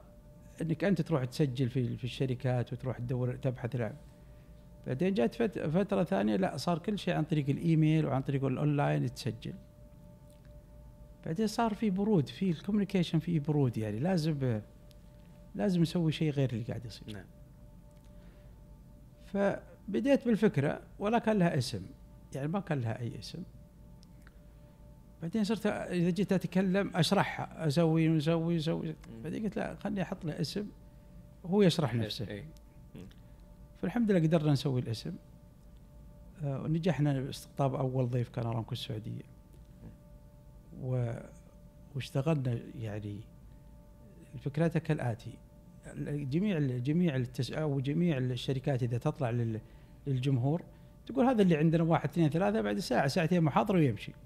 [0.62, 3.96] إنك أنت تروح تسجل في في الشركات وتروح تدور تبحث العب
[4.88, 9.14] بعدين جات فت- فترة ثانية لا صار كل شيء عن طريق الإيميل وعن طريق الاونلاين
[9.14, 9.54] تسجل.
[11.26, 14.62] بعدين صار في برود في ال communication في برود يعني لازم
[15.56, 17.14] لازم نسوي شيء غير اللي قاعد يصير.
[17.14, 17.26] نعم.
[19.26, 21.82] فبديت بالفكرة ولا كان لها اسم.
[22.36, 23.44] يعني ما كان لها أي اسم.
[25.24, 30.42] بعدين صرت إذا جيت أتكلم أشرحها أسوي واسوي أسوي بعدين قلت لا خليني أحط له
[30.42, 30.66] اسم
[31.46, 32.28] هو يشرح نفسه.
[32.28, 32.46] إيه.
[33.82, 35.16] فالحمد لله قدرنا نسوي الاسم.
[36.44, 39.22] آه، ونجحنا باستقطاب أول ضيف كان أرامكو السعودية.
[40.82, 41.14] و
[41.96, 43.20] واشتغلنا يعني
[44.40, 45.34] فكرتها كالآتي.
[46.06, 47.52] جميع جميع التس...
[47.52, 49.60] أو جميع الشركات إذا تطلع لل...
[50.08, 50.64] للجمهور
[51.06, 54.12] تقول هذا اللي عندنا واحد اثنين ثلاثة بعد ساعة ساعتين محاضرة ويمشي.
[54.12, 54.23] م.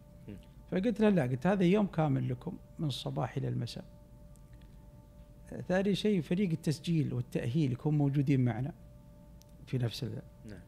[0.72, 3.86] فقلت له لا قلت هذا يوم كامل لكم من الصباح إلى المساء.
[5.68, 8.74] ثاني شيء فريق التسجيل والتأهيل يكون موجودين معنا
[9.68, 10.22] في نفس ال...
[10.50, 10.60] نعم.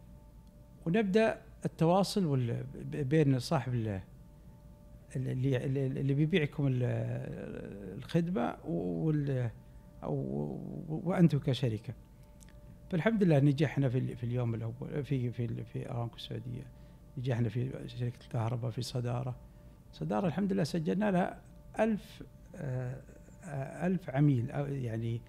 [0.86, 2.64] ونبدأ التواصل وال...
[2.86, 4.02] بين صاحب ال...
[5.16, 6.84] اللي اللي بيبيعكم ال-
[7.98, 9.50] الخدمة وال
[10.04, 10.16] أو
[10.90, 11.94] وأنتم كشركة.
[12.92, 16.64] فالحمد لله نجحنا في في اليوم الأول في في في أرامكو السعودية.
[17.18, 19.36] نجحنا في شركة الكهرباء في صدارة.
[19.91, 21.41] صدارة الحمد لله سجلنا لها
[21.80, 22.23] ألف
[22.56, 23.02] آه،
[23.88, 25.21] ألف عميل يعني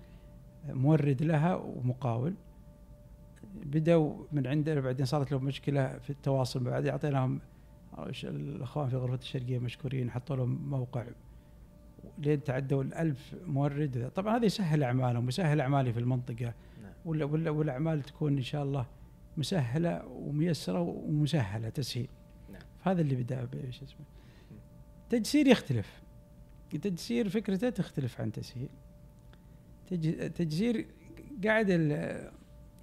[0.68, 2.35] مورد لها ومقاول.
[3.64, 7.40] بدأوا من عندنا بعدين صارت لهم مشكلة في التواصل بعد أعطيناهم
[8.25, 11.05] الأخوان في غرفة الشرقية مشكورين حطوا لهم موقع.
[12.18, 14.11] لين تعدوا الألف مورد.
[14.14, 16.55] طبعا هذا يسهل أعمالهم ويسهل أعمالي في المنطقة.
[16.83, 16.92] نعم.
[17.05, 18.87] ولا ولا والأعمال تكون إن شاء الله
[19.37, 22.09] مسهلة وميسرة ومسهلة تسهيل.
[22.53, 22.62] نعم.
[22.83, 24.20] هذا اللي بدأ شو اسمه
[25.11, 26.03] تجسير يختلف.
[26.83, 28.68] تجسير فكرته تختلف عن تسهيل.
[29.90, 30.87] تج- تجسير
[31.44, 32.31] قاعد ال-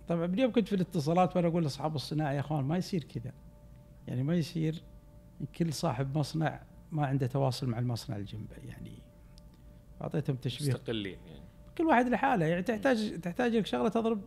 [0.07, 3.31] طبعا اليوم كنت في الاتصالات وأنا أقول لأصحاب الصناعة يا إخوان ما يصير كذا.
[4.07, 4.81] يعني ما يصير
[5.57, 6.61] كل صاحب مصنع
[6.91, 8.91] ما عنده تواصل مع المصنع اللي جنبه يعني
[10.01, 10.67] أعطيتهم تشبيه.
[10.73, 11.41] مستقلين يعني.
[11.77, 14.21] كل واحد لحاله يعني تحتاج تحتاج لك شغلة تضرب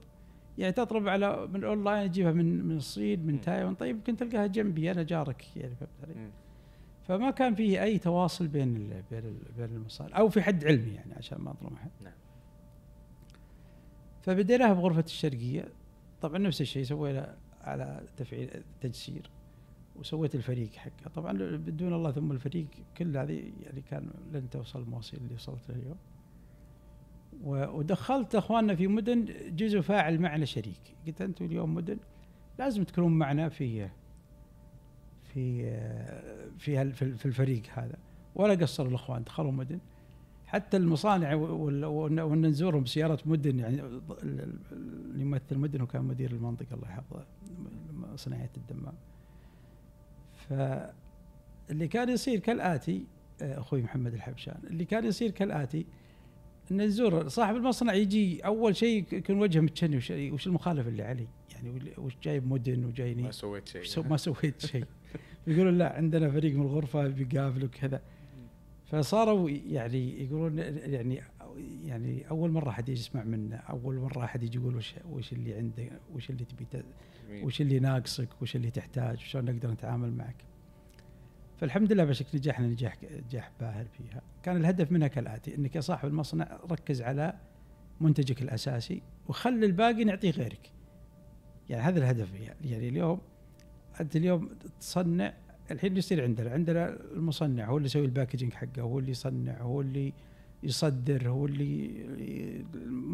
[0.59, 3.41] يعني تضرب على من الأونلاين تجيبها من من الصين من.
[3.41, 3.75] تايوان.
[3.75, 6.31] طيب يمكن تلقاها جنبي أنا جارك يعني فهمت علي؟
[7.11, 10.91] فما كان فيه أي تواصل بين ال بين ال بين المصانع أو في حد علمي
[10.91, 12.13] يعني عشان ما اظلم احد نعم.
[14.23, 15.69] فبديناها بغرفة الشرقية.
[16.21, 19.31] طبعا نفس الشيء سوينا على تفعيل تجسير
[19.97, 21.11] وسويت الفريق حقه.
[21.15, 25.77] طبعا بدون الله ثم الفريق كل هذه يعني كان لن توصل المواصيل اللي وصلت له
[25.77, 25.99] اليوم.
[27.77, 29.25] ودخلت أخواننا في مدن
[29.57, 30.97] جزء فاعل معنا شريك.
[31.07, 31.99] قلت أنتم اليوم مدن
[32.59, 33.89] لازم تكونون معنا في
[35.35, 35.63] في
[36.59, 37.97] في في الفريق هذا.
[38.35, 39.79] ولا قصروا الإخوان دخلوا مدن.
[40.47, 46.75] حتى المصانع وان نزورهم بسياره مدن يعني ال- ال- اللي يمثل مدن وكان مدير المنطقة
[46.75, 47.27] الله يحفظه
[48.17, 48.95] صناعية الدمام.
[50.49, 53.07] فاللي كان يصير كالآتي
[53.43, 55.87] أخوي محمد الحبشان اللي كان يصير كالآتي
[56.71, 61.29] ان الزور صاحب المصنع يجي أول شيء يكون وجهه متشني وش, وش المخالف اللي علي؟
[61.53, 64.09] يعني وش جايب مدن وجايني؟ ما سويت شيء.
[64.09, 64.85] ما سويت شيء.
[65.47, 68.01] يقولون لا عندنا فريق من الغرفة بيقابلك كذا.
[68.87, 71.23] فصاروا يعني يقولون يعني
[71.85, 75.93] يعني أول مرة يجي يسمع منا أول مرة أحد يجي يقول وش وش اللي عندك
[76.15, 76.83] وش اللي تبي
[77.43, 80.45] وش اللي ناقصك وش اللي تحتاج وشلون نقدر نتعامل معك.
[81.57, 82.97] فالحمد لله بشكل نجحنا نجاح
[83.27, 84.23] نجاح باهر فيها.
[84.43, 87.35] كان الهدف منها كالآتي إنك يا صاحب المصنع ركز على
[88.01, 90.73] منتجك الأساسي وخلي الباقي نعطيه غيرك.
[91.69, 92.29] يعني هذا الهدف
[92.65, 93.21] يعني اليوم
[94.01, 94.49] انت اليوم
[94.81, 95.35] تصنع
[95.71, 100.13] الحين يصير عندنا عندنا المصنع هو اللي يسوي الباكجينج حقه هو اللي يصنع هو اللي
[100.63, 102.05] يصدر هو اللي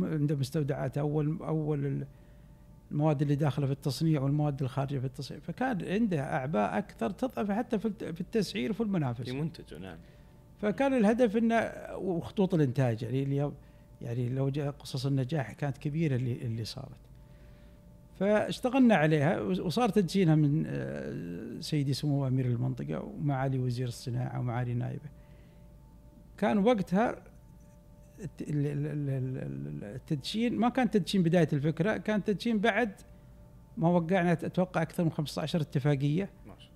[0.02, 2.06] عنده مستودعات أول أول
[2.90, 5.40] المواد اللي داخلة في التصنيع والمواد الخارجة في التصنيع.
[5.40, 9.98] فكان عنده أعباء أكثر تضعف حتى في التسعير وفي المنافسه في منتجه نعم.
[10.60, 13.54] فكان الهدف إنه وخطوط الإنتاج يعني اليوم
[14.02, 17.05] يعني لو جاء قصص النجاح كانت كبيرة اللي اللي صارت.
[18.18, 25.08] فاشتغلنا عليها وصار تدشينها من آه، سيدي سمو أمير المنطقة ومعالي وزير الصناعة ومعالي نائبه
[26.38, 27.22] كان وقتها
[29.82, 33.00] التدشين ما كان تدشين بداية الفكرة كان تدشين بعد
[33.76, 36.30] ما وقعنا أتوقع أكثر من 15 اتفاقية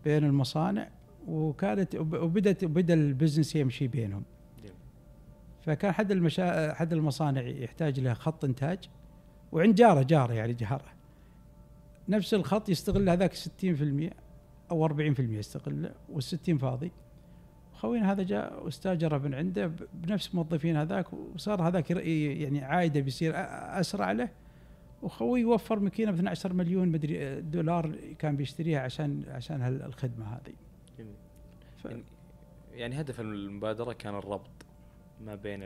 [0.04, 0.88] بين المصانع
[1.26, 4.24] وكانت وبدت وبدأ البزنس يمشي بينهم.
[5.62, 8.78] فكان حد المشا حد المصانع يحتاج له خط إنتاج
[9.52, 10.99] وعند جاره جاره يعني جاره.
[12.10, 13.38] نفس الخط يستغل هذاك 60%
[14.70, 16.92] أو 40% يستغله وال60 فاضي.
[17.72, 24.12] خوينا هذا جاء واستاجر من عنده بنفس موظفين هذاك وصار هذاك يعني عايدة بيصير أسرع
[24.12, 24.28] له.
[25.02, 30.54] وخوي وفر ماكينة ب 12 مليون مدري دولار كان بيشتريها عشان عشان الخدمة هذه.
[31.82, 31.88] ف...
[32.72, 34.50] يعني هدف المبادرة كان الربط
[35.20, 35.62] ما بين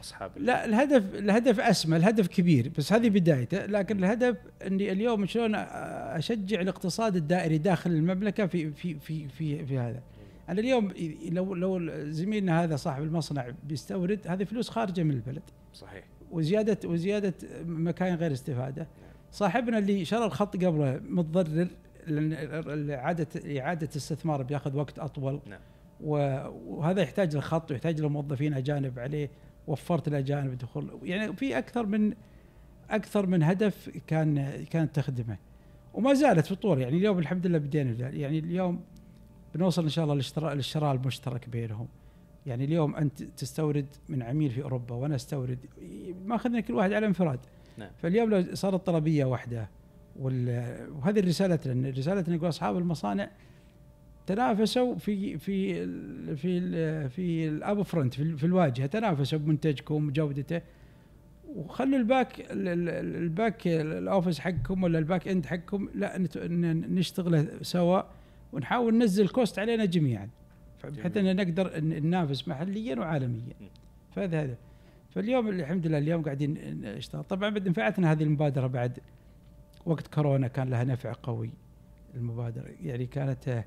[0.00, 3.66] أصحاب لا الهدف الهدف أسمى الهدف كبير بس هذه بدايته.
[3.66, 9.78] لكن الهدف إني اليوم شلون أشجع الاقتصاد الدائري داخل المملكة في في في في, في
[9.78, 10.02] هذا.
[10.48, 10.92] أنا اليوم
[11.30, 11.80] لو لو
[12.10, 15.42] زميلنا هذا صاحب المصنع بيستورد هذه فلوس خارجة من البلد.
[15.74, 16.04] صحيح.
[16.30, 17.34] وزيادة وزيادة
[17.66, 18.86] مكاين غير استفادة.
[19.32, 21.68] صاحبنا اللي شرى الخط قبله متضرر
[22.06, 25.40] لأن اعاده إعادة استثمار بياخذ وقت أطول.
[25.46, 25.60] نعم.
[26.00, 29.30] وهذا يحتاج لخط ويحتاج لموظفين أجانب عليه.
[29.68, 32.14] وفرت الأجانب دخول يعني في أكثر من
[32.90, 35.36] أكثر من هدف كان كانت تخدمه.
[35.94, 38.08] وما زالت في طور يعني اليوم الحمد لله بدينا.
[38.08, 38.80] يعني اليوم
[39.54, 41.88] بنوصل إن شاء الله للشراء للشراء المشترك بينهم.
[42.46, 45.58] يعني اليوم أنت تستورد من عميل في أوروبا وأنا أستورد.
[46.24, 47.40] ما أخذنا كل واحد على انفراد.
[47.78, 47.90] نعم.
[48.02, 49.68] فاليوم لو صارت طلبية واحدة
[50.16, 51.90] وهذه رسالتنا.
[51.90, 53.30] رسالتنا نقول أصحاب المصانع
[54.28, 55.86] تنافسوا في في
[56.36, 58.86] في في ال up front في الواجهة.
[58.86, 60.60] تنافسوا بمنتجكم وجودته.
[61.48, 66.18] وخلوا ال back ال back ال office حقكم ولا ال back end حقكم لا
[66.88, 68.02] نشتغله سوا.
[68.52, 70.28] ونحاول ننزل cost علينا جميعا.
[71.04, 73.54] حتى ان نقدر ننافس محليا وعالميا.
[74.16, 74.56] فهذا هذا.
[75.10, 77.24] فاليوم الحمد لله اليوم قاعدين نشتغل.
[77.24, 78.98] طبعا بعد نفعتنا هذه المبادرة بعد.
[79.86, 81.50] وقت كورونا كان لها نفع قوي
[82.14, 82.68] المبادرة.
[82.82, 83.64] يعني كانت آه،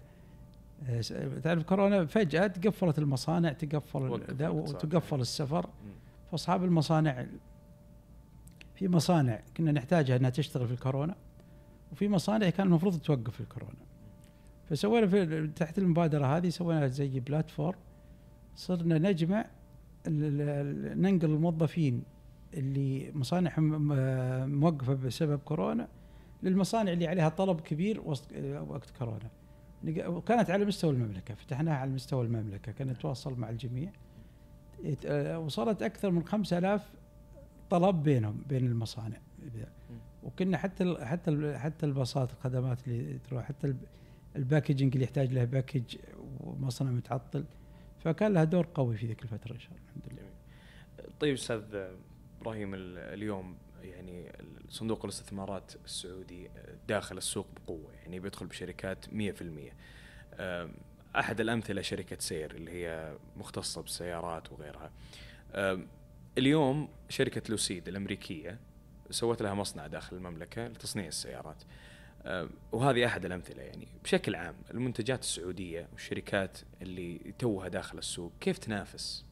[1.43, 3.99] تعرف كورونا فجأة تقفلت المصانع تقفل
[4.41, 5.69] وتقفل السفر.
[6.31, 7.25] فأصحاب المصانع
[8.75, 11.15] في مصانع كنا نحتاجها إنها تشتغل في الكورونا
[11.91, 13.79] وفي مصانع كان المفروض توقف في الكورونا.
[14.69, 17.79] فسوينا في تحت المبادرة هذه سوينا زي بلاتفورم
[18.55, 19.45] صرنا نجمع
[20.07, 22.03] ننقل الموظفين
[22.53, 23.87] اللي مصانعهم
[24.59, 25.87] موقفة بسبب كورونا
[26.43, 28.01] للمصانع اللي عليها طلب كبير
[28.67, 29.29] وقت كورونا.
[29.87, 33.91] وكانت على مستوى المملكة فتحناها على مستوى المملكة كنا نتواصل مع الجميع.
[35.37, 36.91] وصلت أكثر من 5000
[37.69, 39.17] طلب بينهم بين المصانع.
[40.23, 43.75] وكنا حتى حتى حتى الباصات الخدمات اللي تروح حتى
[44.35, 45.95] ال packaging اللي يحتاج له package
[46.39, 47.43] ومصنع متعطل.
[47.99, 50.29] فكان لها دور قوي في ذيك الفترة إن شاء الله الحمد لله.
[51.19, 51.63] طيب أستاذ
[52.41, 54.31] إبراهيم اليوم يعني
[54.69, 56.49] صندوق الاستثمارات السعودي
[56.87, 59.09] داخل السوق بقوة يعني بيدخل بشركات 100%
[61.15, 64.91] أحد الأمثلة شركة سير اللي هي مختصة بالسيارات وغيرها.
[66.37, 68.59] اليوم شركة لوسيد الأمريكية
[69.09, 71.63] سوت لها مصنع داخل المملكة لتصنيع السيارات.
[72.71, 73.87] وهذه أحد الأمثلة يعني.
[74.03, 79.25] بشكل عام المنتجات السعودية والشركات اللي توها داخل السوق كيف تنافس؟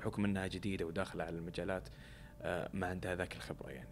[0.00, 1.88] بحكم إنها جديدة وداخلة على المجالات.
[2.74, 3.88] ما عندها ذاك الخبرة يعني.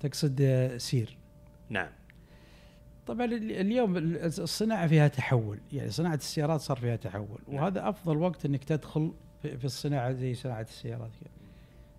[0.00, 1.16] تقصد سير.
[1.70, 1.90] نعم.
[3.06, 5.58] طبعا ال- اليوم ال- الصناعة فيها تحول.
[5.72, 7.38] يعني صناعة السيارات صار فيها تحول.
[7.48, 7.56] نعم.
[7.62, 11.30] وهذا أفضل وقت إنك تدخل في الصناعة زي صناعة السيارات كده.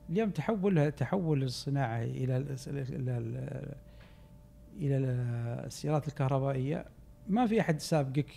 [0.09, 3.75] اليوم تحول تحول الصناعة إلى ال- إلى ال-
[4.77, 6.85] إلى ال- السيارات الكهربائية.
[7.29, 8.27] ما في أحد سابقك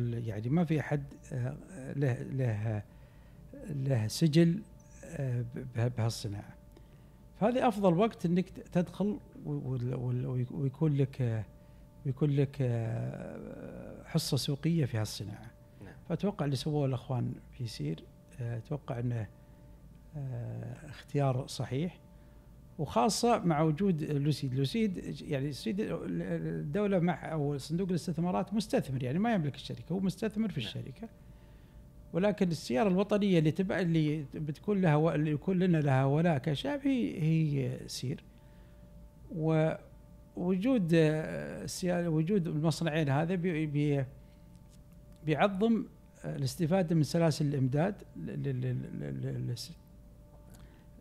[0.00, 1.56] يعني ما في أحد آه،
[1.96, 2.82] له له
[3.70, 4.73] له سجل آه،
[5.76, 6.54] بهالصناعة.
[7.40, 11.44] فهذه أفضل وقت إنك تدخل ويكون لك
[12.06, 15.50] ويكون لك آه، حصة سوقية في هالصناعة.
[15.84, 15.94] نعم.
[16.08, 18.04] فأتوقع اللي سووه الأخوان في سير
[18.40, 19.26] آه، أتوقع إنه
[20.16, 22.00] آه، اختيار صحيح.
[22.78, 24.54] وخاصة مع وجود لوسيد.
[24.54, 30.48] لوسيد يعني لوسيد الدولة مع أو صندوق الاستثمارات مستثمر يعني ما يملك الشركة هو مستثمر
[30.48, 30.68] في نعم.
[30.68, 31.08] الشركة.
[32.14, 36.80] ولكن السيارة الوطنية اللي تبع اللي بتكون لها و- اللي يكون لنا لها ولاء كشعب
[36.82, 38.24] هي هي سير.
[39.36, 44.04] ووجود السيارة وجود المصنعين هذا بي بي
[45.26, 45.84] بيعظم
[46.24, 47.94] الاستفادة من سلاسل الإمداد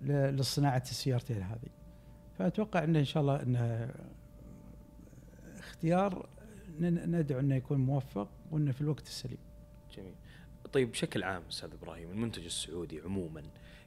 [0.02, 1.69] لصناعة السيارتين هذه.
[2.38, 3.91] فأتوقع انه إن شاء الله انه
[5.60, 6.30] اختيار
[6.80, 9.38] ندعو إنه يكون موفق وإنه في الوقت السليم.
[9.97, 10.13] جميل.
[10.74, 13.44] طيب بشكل عام أستاذ إبراهيم المنتج السعودي عموما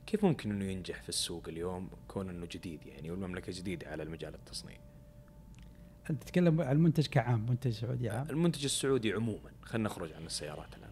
[0.06, 4.34] كيف ممكن إنه ينجح في السوق اليوم كون إنه جديد يعني والمملكة جديدة على المجال
[4.34, 4.76] التصنيع؟
[6.10, 9.50] أنت تتكلم عن المنتج كعام منتج سعودي عام؟ المنتج السعودي عموما.
[9.62, 10.90] خلينا نخرج عن السيارات الآن.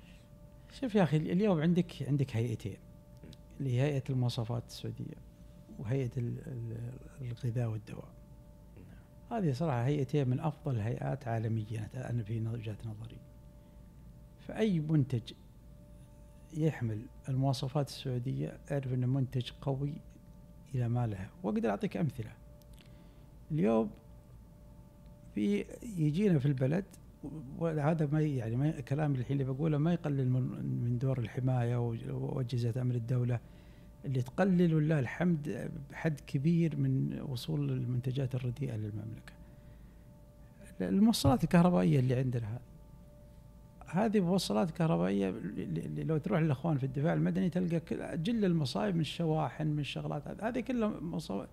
[0.81, 2.77] شوف يا أخي اليوم عندك عندك هيئتين.
[3.61, 5.15] اللي هي هيئة المواصفات السعودية
[5.79, 8.15] وهيئة ال- ال- الغذاء والدواء.
[9.31, 13.19] هذه صراحة هيئتين من أفضل الهيئات عالميا أنا في وجهه نظري.
[14.49, 15.33] فأي منتج
[16.57, 19.93] يحمل المواصفات السعودية أعرف إنه منتج قوي
[20.75, 22.33] إلى ما له وأقدر أعطيك أمثلة.
[23.51, 23.91] اليوم
[25.35, 25.65] في
[25.99, 26.85] يجينا في البلد
[27.59, 30.31] وهذا ما يعني ما كلام الحين اللي بقوله ما يقلل
[30.85, 33.41] من دور الحماية وج- وأجهزة أمن الدولة.
[34.05, 39.33] اللي تقلل ولله الحمد بحد كبير من وصول المنتجات الرديئة للمملكة.
[40.81, 42.61] الموصلات الكهربائية اللي عندنا
[43.95, 45.35] هذه موصلات كهربائية
[45.97, 50.49] لو تروح للإخوان في الدفاع المدني تلقى كل- جل المصايب من الشواحن من الشغلات هذه
[50.49, 51.47] هذه كلها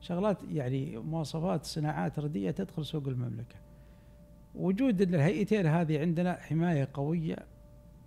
[0.00, 3.56] شغلات يعني مواصفات صناعات رديئة تدخل سوق المملكة.
[4.54, 7.36] وجود الهيئتين هذه عندنا حماية قوية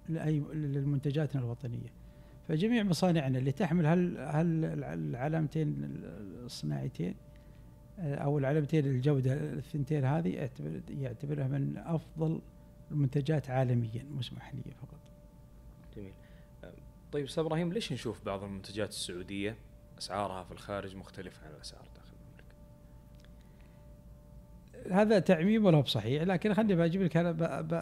[0.10, 1.90] لأي للمنتجاتنا الوطنية.
[2.48, 5.76] فجميع مصانعنا اللي تحمل هال هال العلامتين
[6.46, 7.16] الصناعيتين
[8.00, 12.40] آه، أو العلامتين الجودة الثنتين هذه يعتبر يعتبرها من أفضل
[12.92, 15.00] المنتجات عالميا مش محليه فقط.
[15.96, 16.14] جميل
[17.12, 19.58] طيب أستاذ إبراهيم ليش نشوف بعض المنتجات السعودية
[19.98, 22.14] أسعارها في الخارج مختلفة عن الأسعار داخل
[24.76, 27.74] المملكة؟ هذا تعميم ولا بصحيح لكن خليني بجيب لك أنا ب ب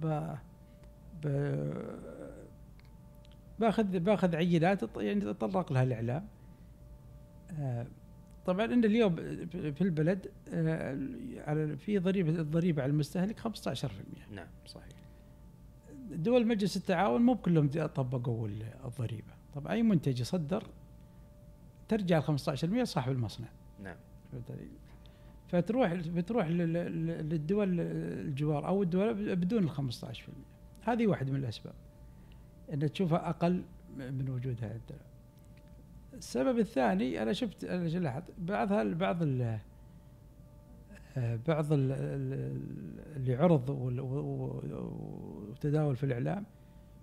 [0.00, 0.36] ب
[1.22, 1.26] ب
[3.58, 6.28] باخذ باخذ عينات يعني تطرق لها الإعلام.
[8.46, 9.16] طبعا إن اليوم
[9.50, 10.98] في البلد آه،
[11.36, 13.90] على في ضريبة الضريبة على المستهلك 15%.
[14.32, 15.00] نعم صحيح.
[16.10, 20.64] دول مجلس التعاون مو كلهم طبقوا ال- الضريبة، طبعا أي منتج يصدر؟
[21.88, 23.48] ترجع ال 15% لصاحب المصنع.
[23.82, 23.96] نعم؟
[25.48, 30.44] فتروح بتروح لل- لل- للدول الجوار أو الدول بدون ال 15%
[30.82, 31.74] هذه واحدة من الأسباب.
[32.72, 33.62] إن تشوفها أقل
[33.96, 34.68] من وجودها.
[34.68, 35.09] عندنا
[36.14, 39.58] السبب الثاني أنا شفت أنا لاحظت؟ بعضها بعض ال
[41.48, 43.70] بعض ال- ال- اللي عرض
[45.50, 46.44] وتداول في الإعلام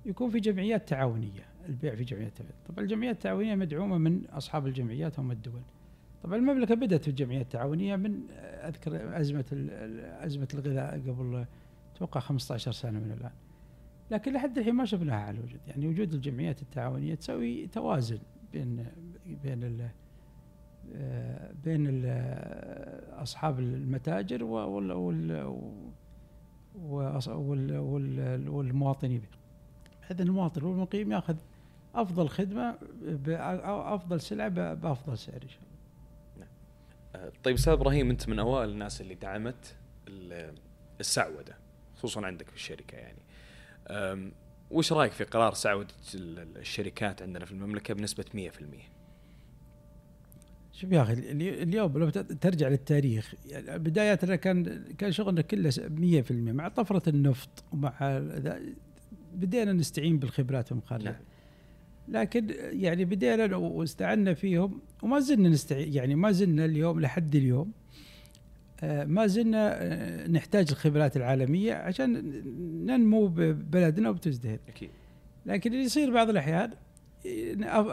[0.06, 2.56] يكون في جمعيات تعاونية البيع في جمعيات تعاونية.
[2.68, 5.62] طبعا الجمعيات التعاونية مدعومة من أصحاب الجمعيات هم الدول.
[6.24, 9.46] طبعا المملكة بدأت في الجمعيات التعاونيه من أذكر أزمة
[10.20, 11.46] أزمة الغذاء قبل
[11.96, 13.32] أتوقع 15 سنة من الآن.
[14.12, 15.60] لكن لحد الحين ما شفناها على الوجود.
[15.68, 18.20] يعني وجود الجمعيات التعاونية تسوي توازن
[18.54, 18.86] بين
[19.44, 19.90] بين ال
[20.96, 25.32] آه، بين ال- آه، أصحاب المتاجر وال وال
[28.50, 29.22] والمواطنين
[30.02, 31.36] بحيث المواطن والمقيم يأخذ
[31.96, 32.78] أفضل خدمة
[33.94, 35.62] أفضل سلعة بأفضل سعر إن شاء
[36.36, 36.48] الله.
[37.16, 39.76] أه، طيب أستاذ إبراهيم أنت من أوائل الناس اللي دعمت
[40.08, 40.56] ال-
[41.00, 41.58] السعودة
[41.96, 43.20] خصوصا عندك في الشركة يعني.
[44.72, 45.54] وش رأيك في قرار
[46.16, 48.38] ال- الشركات عندنا في المملكة بنسبة 100%؟
[50.74, 55.80] شوف يا أخي الي- اليوم لو ترجع للتاريخ يعني بداياتنا كان كان شغلنا كله س-
[55.80, 58.22] 100% مع طفرة النفط ومع
[59.34, 61.16] بدينا نستعين بالخبرات من خارج نعم
[62.08, 67.72] لكن يعني بدينا واستعنا فيهم وما زلنا نستعين يعني ما زلنا اليوم لحد اليوم
[68.84, 72.12] ما زلنا آه، نحتاج الخبرات العالمية عشان
[72.86, 74.60] ننمو ببلدنا وبتزدهر.
[74.68, 74.90] أكيد.
[75.46, 76.74] لكن اللي يصير بعض الأحيان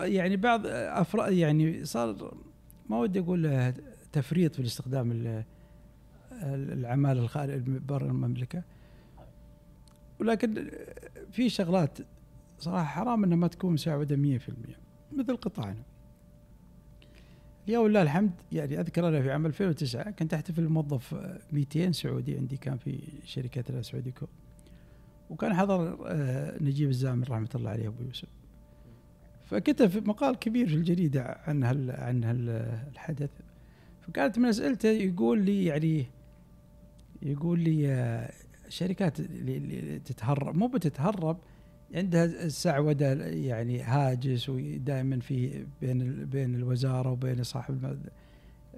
[0.03, 2.37] يعني بعض افراد يعني صار
[2.91, 3.72] ما ودي أقول
[4.12, 5.43] تفريط في الاستخدام
[6.53, 8.62] العمالة الخارج برا المملكة.
[10.20, 10.70] ولكن
[11.30, 11.99] في شغلات
[12.59, 14.51] صراحة حرام إنها ما تكون مساعدة 100%
[15.12, 15.82] مثل قطاعنا.
[17.69, 21.15] اليوم لله الحمد يعني أذكر أنا في عام 2009 كنت أحتفل موظف
[21.53, 24.27] 200 سعودي عندي كان في شركة سعوديكو
[25.31, 28.29] وكان حضر آه، نجيب الزامل رحمة الله عليه أبو يوسف.
[29.45, 33.31] فكتب مقال كبير في الجريدة عن هال عن هالحدث
[34.01, 36.07] فكانت من أسئلته يقول لي يعني
[37.23, 38.33] يقول لي آه،
[38.69, 41.39] شركات اللي تتهرب مو بتتهرب
[41.95, 47.99] عندها السعوده يعني هاجس ودائما في بين بين الوزارة وبين صاحب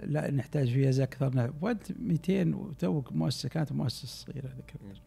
[0.02, 5.00] لا نحتاج فيزا أكثر وأنت 200 وتوك مؤسسة كانت مؤسسة صغيرة ذكرت.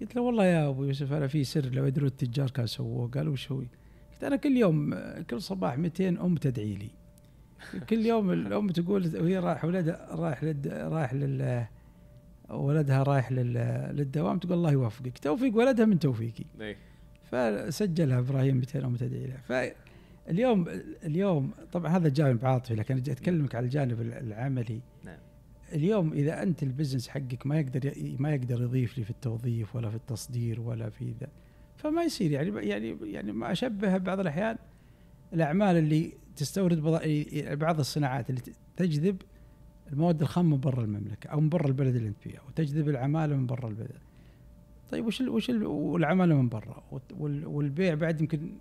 [0.00, 3.08] قلت له والله يا أبو يوسف أنا في سر لو يدرون التجار كان سووه.
[3.08, 3.58] قال وش هو؟
[4.12, 4.94] قلت أنا كل يوم
[5.30, 6.90] كل صباح 200 أم تدعي لي.
[7.90, 11.66] كل يوم الأم تقول وهي رايح ولدها رايح لد رايح لل
[12.50, 15.18] ولدها رايح للدوام تقول الله يوفقك.
[15.18, 16.44] توفيق ولدها من توفيقي.
[17.30, 20.66] فسجلها إبراهيم 200 ام تدعي له فاليوم
[21.04, 24.80] اليوم طبعا هذا جانب عاطفي لكن أتكلمك على الجانب العملي.
[25.04, 25.18] نعم.
[25.72, 29.90] اليوم إذا أنت ال business حقك ما يقدر ما يقدر يضيف لي في التوظيف ولا
[29.90, 31.28] في التصدير ولا في ذا
[31.76, 32.30] فما يصير.
[32.30, 34.56] يعني يعني يعني ما أشبه بعض الأحيان
[35.32, 36.80] الأعمال اللي تستورد
[37.58, 38.40] بعض الصناعات اللي
[38.76, 39.22] تجذب
[39.92, 43.46] المواد الخام من برا المملكة أو من برا البلد اللي أنت فيها وتجذب العمالة من
[43.46, 43.98] برا البلد.
[44.90, 46.82] طيب وش وش ال والعمالة من برا؟
[47.20, 48.52] والبيع بعد يمكن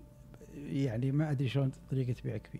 [0.55, 2.59] يعني ما أدري شلون طريقة بيعك فيه.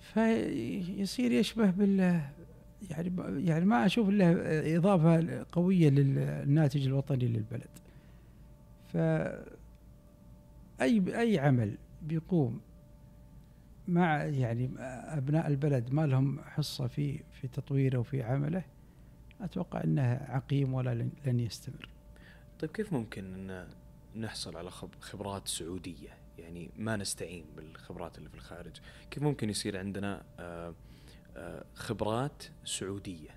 [0.00, 2.20] فيصير يشبه بال
[2.90, 3.12] يعني
[3.48, 4.32] يعني ما أشوف له
[4.76, 7.70] إضافة قوية للناتج الوطني للبلد.
[8.86, 8.96] ف
[10.82, 12.60] اي أي عمل بيقوم
[13.88, 14.70] مع يعني
[15.18, 18.64] أبناء البلد ما لهم حصة في في تطويره وفي عمله
[19.40, 21.88] أتوقع إنه عقيم ولا لن يستمر.
[22.60, 23.68] طيب كيف ممكن إن
[24.16, 24.70] نحصل على
[25.00, 26.08] خبرات سعودية؟
[26.38, 28.72] يعني ما نستعين بالخبرات اللي في الخارج،
[29.10, 30.74] كيف ممكن يصير عندنا آه،
[31.36, 33.30] آه، خبرات سعودية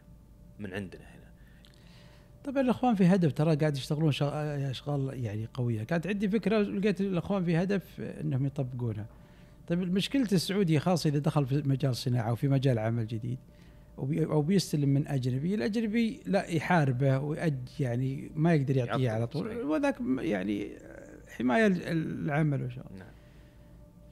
[0.60, 1.32] من عندنا هنا؟
[2.43, 4.10] طبعا الإخوان في هدف ترى قاعد يشتغلون
[4.70, 9.06] أشغال يعني قوية، كانت عندي فكرة لقيت الإخوان في هدف إنهم يطبقونها.
[9.68, 13.38] طيب مشكلة السعودي خاصة إذا دخل في مجال الصناعة أو في مجال عمل جديد
[13.99, 19.95] أو بيستلم من أجنبي الأجنبي لا يحاربه ويأج يعني ما يقدر يعطيه على طول وذاك
[20.18, 20.72] يعني
[21.28, 23.07] حماية العمل وشغل نعم.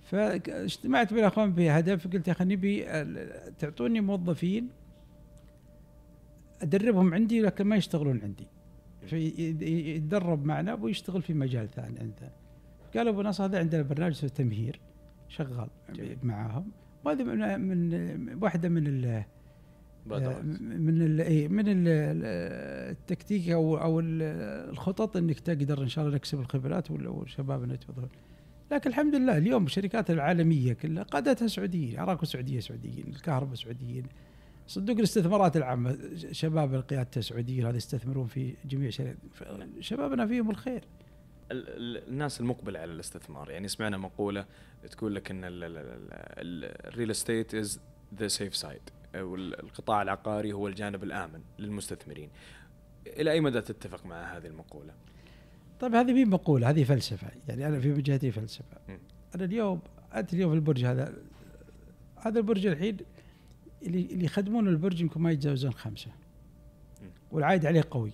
[0.02, 2.86] فاجتمعت بالاخوان في هدف قلت يا أخي نبي
[3.60, 4.70] تعطوني موظفين
[6.62, 8.48] أدربهم عندي لكن ما يشتغلون عندي.
[9.06, 12.32] فيتدرب معنا ويشتغل في مجال ثاني عندنا.
[12.96, 14.80] قالوا أبو نصر هذا عندنا برنامج اسمه تمهير.
[15.28, 16.18] شغال جميل.
[16.24, 16.72] معاهم.
[17.06, 19.24] وهذه من من واحدة من ال
[20.06, 26.92] من ال إيه، من التكتيك أو أو الخطط إنك تقدر إن شاء الله نكسب الخبرات
[26.92, 28.10] والشباب يتوظفون
[28.72, 34.06] لكن الحمد لله اليوم الشركات العالمية كلها قادتها سعوديين اراكو سعوديه سعوديين الكهرباء سعوديين.
[34.68, 35.98] صدق الاستثمارات العامة
[36.32, 38.90] شباب قيادته سعوديين هذا يستثمرون في جميع
[39.80, 40.84] شبابنا فيهم الخير.
[41.54, 43.52] الناس المقبلة على الاستثمار.
[43.52, 44.46] يعني سمعنا مقولة
[44.92, 47.80] تقول لك إن ال real estate is
[48.16, 48.82] the safe side
[49.16, 52.30] القطاع العقاري هو الجانب الآمن للمستثمرين.
[53.08, 54.94] إلى أي مدى تتفق مع هذه المقولة؟
[55.80, 57.28] طيب هذه مين مقولة؟ هذه فلسفة.
[57.48, 58.78] يعني أنا في وجهتي فلسفة.
[58.90, 58.98] م.
[59.36, 59.82] أنا اليوم
[60.16, 61.14] أنت اليوم في البرج هذا
[62.16, 62.98] هذا البرج الحين
[63.82, 66.12] اللي اللي يخدمون البرج يمكن ما يتجاوزون خمسة.
[67.32, 68.12] والعائد عليه قوي.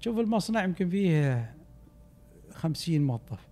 [0.00, 1.54] شوف المصنع يمكن فيه
[2.52, 3.48] خمسين موظف.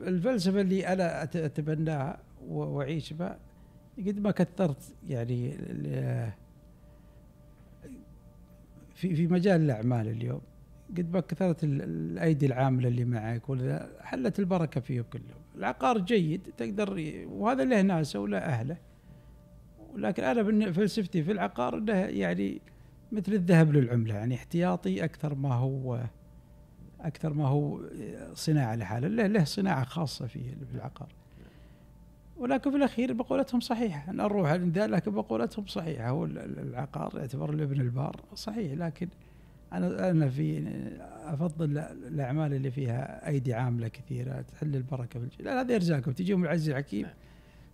[0.00, 3.38] الفلسفة اللي أنا أتبناها وأعيش بها
[3.98, 5.52] قد ما كثرت يعني
[8.94, 10.40] في في مجال الأعمال اليوم
[10.96, 13.42] قد ما كثرت الأيدي العاملة اللي معك
[14.00, 15.40] حلت البركة فيه كلهم.
[15.56, 18.76] العقار جيد تقدر وهذا له ناسه وله أهله.
[19.94, 22.60] ولكن أنا فلسفتي في العقار أنه يعني
[23.12, 26.00] مثل الذهب للعملة يعني احتياطي أكثر ما هو
[27.00, 27.80] أكثر ما هو
[28.34, 29.26] صناعة لحاله.
[29.26, 31.08] له, صناعة خاصة فيه في العقار.
[32.36, 34.10] ولكن في الأخير بقولتهم صحيحة.
[34.10, 36.08] أنا أروح لكن بقولتهم صحيحة.
[36.08, 38.20] هو العقار يعتبر الابن البار.
[38.34, 39.08] صحيح لكن
[39.72, 40.64] أنا أنا في
[41.24, 46.12] أفضل الأعمال اللي فيها أيدي عاملة كثيرة تحل البركة في الجيل هذه أرزاقهم.
[46.12, 47.02] تجيهم العز الحكيم.
[47.02, 47.14] نعم.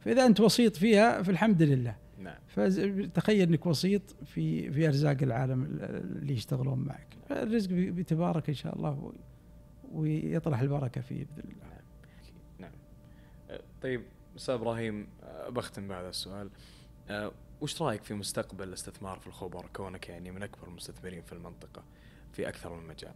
[0.01, 2.04] فإذا أنت وسيط فيها فالحمد لله.
[2.19, 2.39] نعم.
[2.47, 7.17] فتخيل إنك وسيط في في أرزاق العالم اللي يشتغلون معك.
[7.31, 9.13] الرزق بتبارك إن شاء الله
[9.93, 11.81] ويطرح البركة فيه بإذن الله.
[12.59, 12.73] نعم.
[13.49, 13.61] نعم.
[13.83, 14.03] طيب
[14.37, 15.09] أستاذ إبراهيم
[15.49, 16.51] بختم بهذا السؤال.
[17.09, 21.85] أه، وش رأيك في مستقبل الاستثمار في الخبر كونك يعني من أكبر المستثمرين في المنطقة
[22.33, 23.15] في أكثر من مجال؟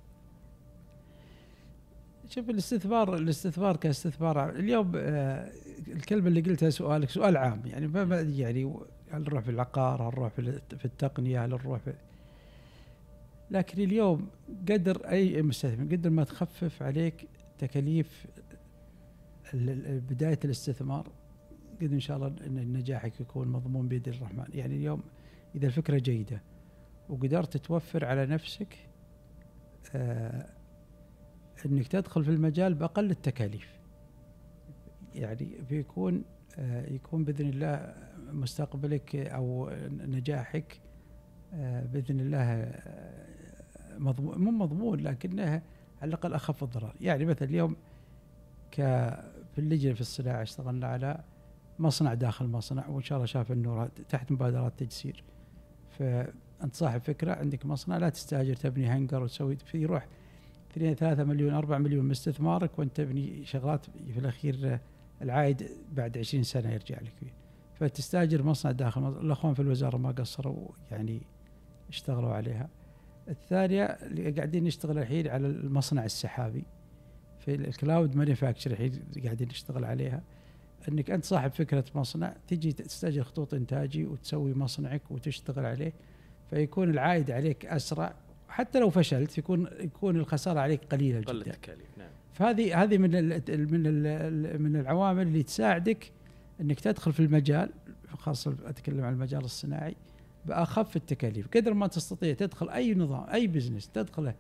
[2.29, 4.51] شوف الاستثمار الاستثمار كاستثمار.
[4.51, 5.53] اليوم آه
[5.89, 8.75] الكلمة اللي قلتها سؤالك سؤال عام يعني ما يعني
[9.11, 10.29] هل نروح في العقار هل نروح
[10.79, 11.95] في التقنية هل نروح في؟
[13.51, 14.29] لكن اليوم
[14.69, 18.27] قدر أي مستثمر قدر ما تخفف عليك تكاليف
[20.11, 21.09] بداية الاستثمار
[21.83, 24.45] قد إن شاء الله إن نجاحك يكون مضمون بيد الرحمن.
[24.55, 25.03] يعني اليوم
[25.55, 26.43] إذا الفكرة جيدة
[27.09, 28.77] وقدرت توفر على نفسك
[29.95, 30.58] آه
[31.67, 33.79] إنك تدخل في المجال بأقل التكاليف.
[35.15, 36.25] يعني بيكون
[36.59, 37.95] آه يكون بإذن الله
[38.33, 40.81] مستقبلك أو نجاحك
[41.55, 45.63] آه بإذن الله آه، مضمون مو مضمون لكنها
[46.03, 46.95] على الأقل أخف الضرر.
[47.01, 47.77] يعني مثلا اليوم
[48.71, 48.77] ك
[49.53, 51.25] في اللجنة في الصناعة اشتغلنا على
[51.79, 55.25] مصنع داخل مصنع وإن شاء الله شاف النور تحت مبادرات تجسير.
[55.99, 60.07] فأنت صاحب فكرة عندك مصنع لا تستأجر تبني هنجر وتسوي يروح
[60.71, 64.79] 2 3 مليون 4 مليون من استثمارك وأنت تبني شغلات في الأخير
[65.23, 67.33] العائد بعد 20 سنة يرجع لك فيه.
[67.75, 69.21] فتستأجر مصنع داخل مصنع.
[69.21, 71.23] الأخوان في الوزارة ما قصروا يعني
[71.89, 72.69] اشتغلوا عليها.
[73.29, 76.65] الثانية اللي قاعدين نشتغل الحين على المصنع السحابي.
[77.39, 78.93] في ال cloud manufacture الحين
[79.25, 80.23] قاعدين نشتغل عليها.
[80.89, 85.93] إنك أنت صاحب فكرة مصنع تجي تستأجر خطوط إنتاجي وتسوي مصنعك وتشتغل عليه.
[86.51, 88.15] فيكون العائد عليك أسرع
[88.49, 93.43] حتى لو فشلت يكون يكون الخسارة عليك قليلة جدا التكاليف نعم فهذه هذه من ال
[93.49, 96.13] من ال من العوامل اللي تساعدك
[96.61, 97.71] إنك تدخل في المجال
[98.19, 99.97] خاصة أتكلم عن المجال الصناعي
[100.47, 104.35] بأخف التكاليف قدر ما تستطيع تدخل أي نظام أي بزنس تدخله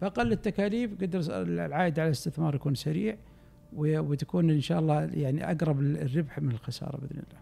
[0.00, 3.16] بأقل التكاليف قدر العائد على الاستثمار يكون سريع
[3.76, 7.40] وتكون إن شاء الله يعني أقرب الربح من الخسارة بإذن الله.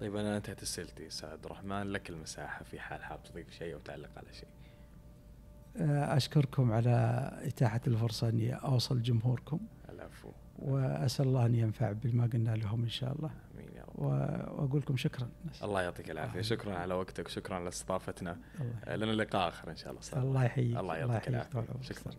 [0.00, 3.78] طيب أنا أنتهت اسئلتي أستاذ عبد الرحمن لك المساحة في حال حاب تضيف شيء أو
[3.78, 4.48] تعلق على شيء.
[5.76, 9.60] آه، أشكركم على إتاحة الفرصة أني أوصل جمهوركم.
[9.88, 10.30] العفو.
[10.58, 13.30] وأسأل الله أن ينفع بما قلنا لهم إن شاء الله.
[13.54, 13.98] آمين يا رب.
[13.98, 15.28] واقول لكم شكرا.
[15.62, 18.38] الله يعطيك العافية، شكرا على وقتك وشكرا على استضافتنا.
[18.88, 20.24] لنا لقاء آخر إن شاء الله.
[20.24, 20.76] الله يحييك.
[20.76, 21.64] الله يعطيك العافية.
[21.80, 22.12] شكرا.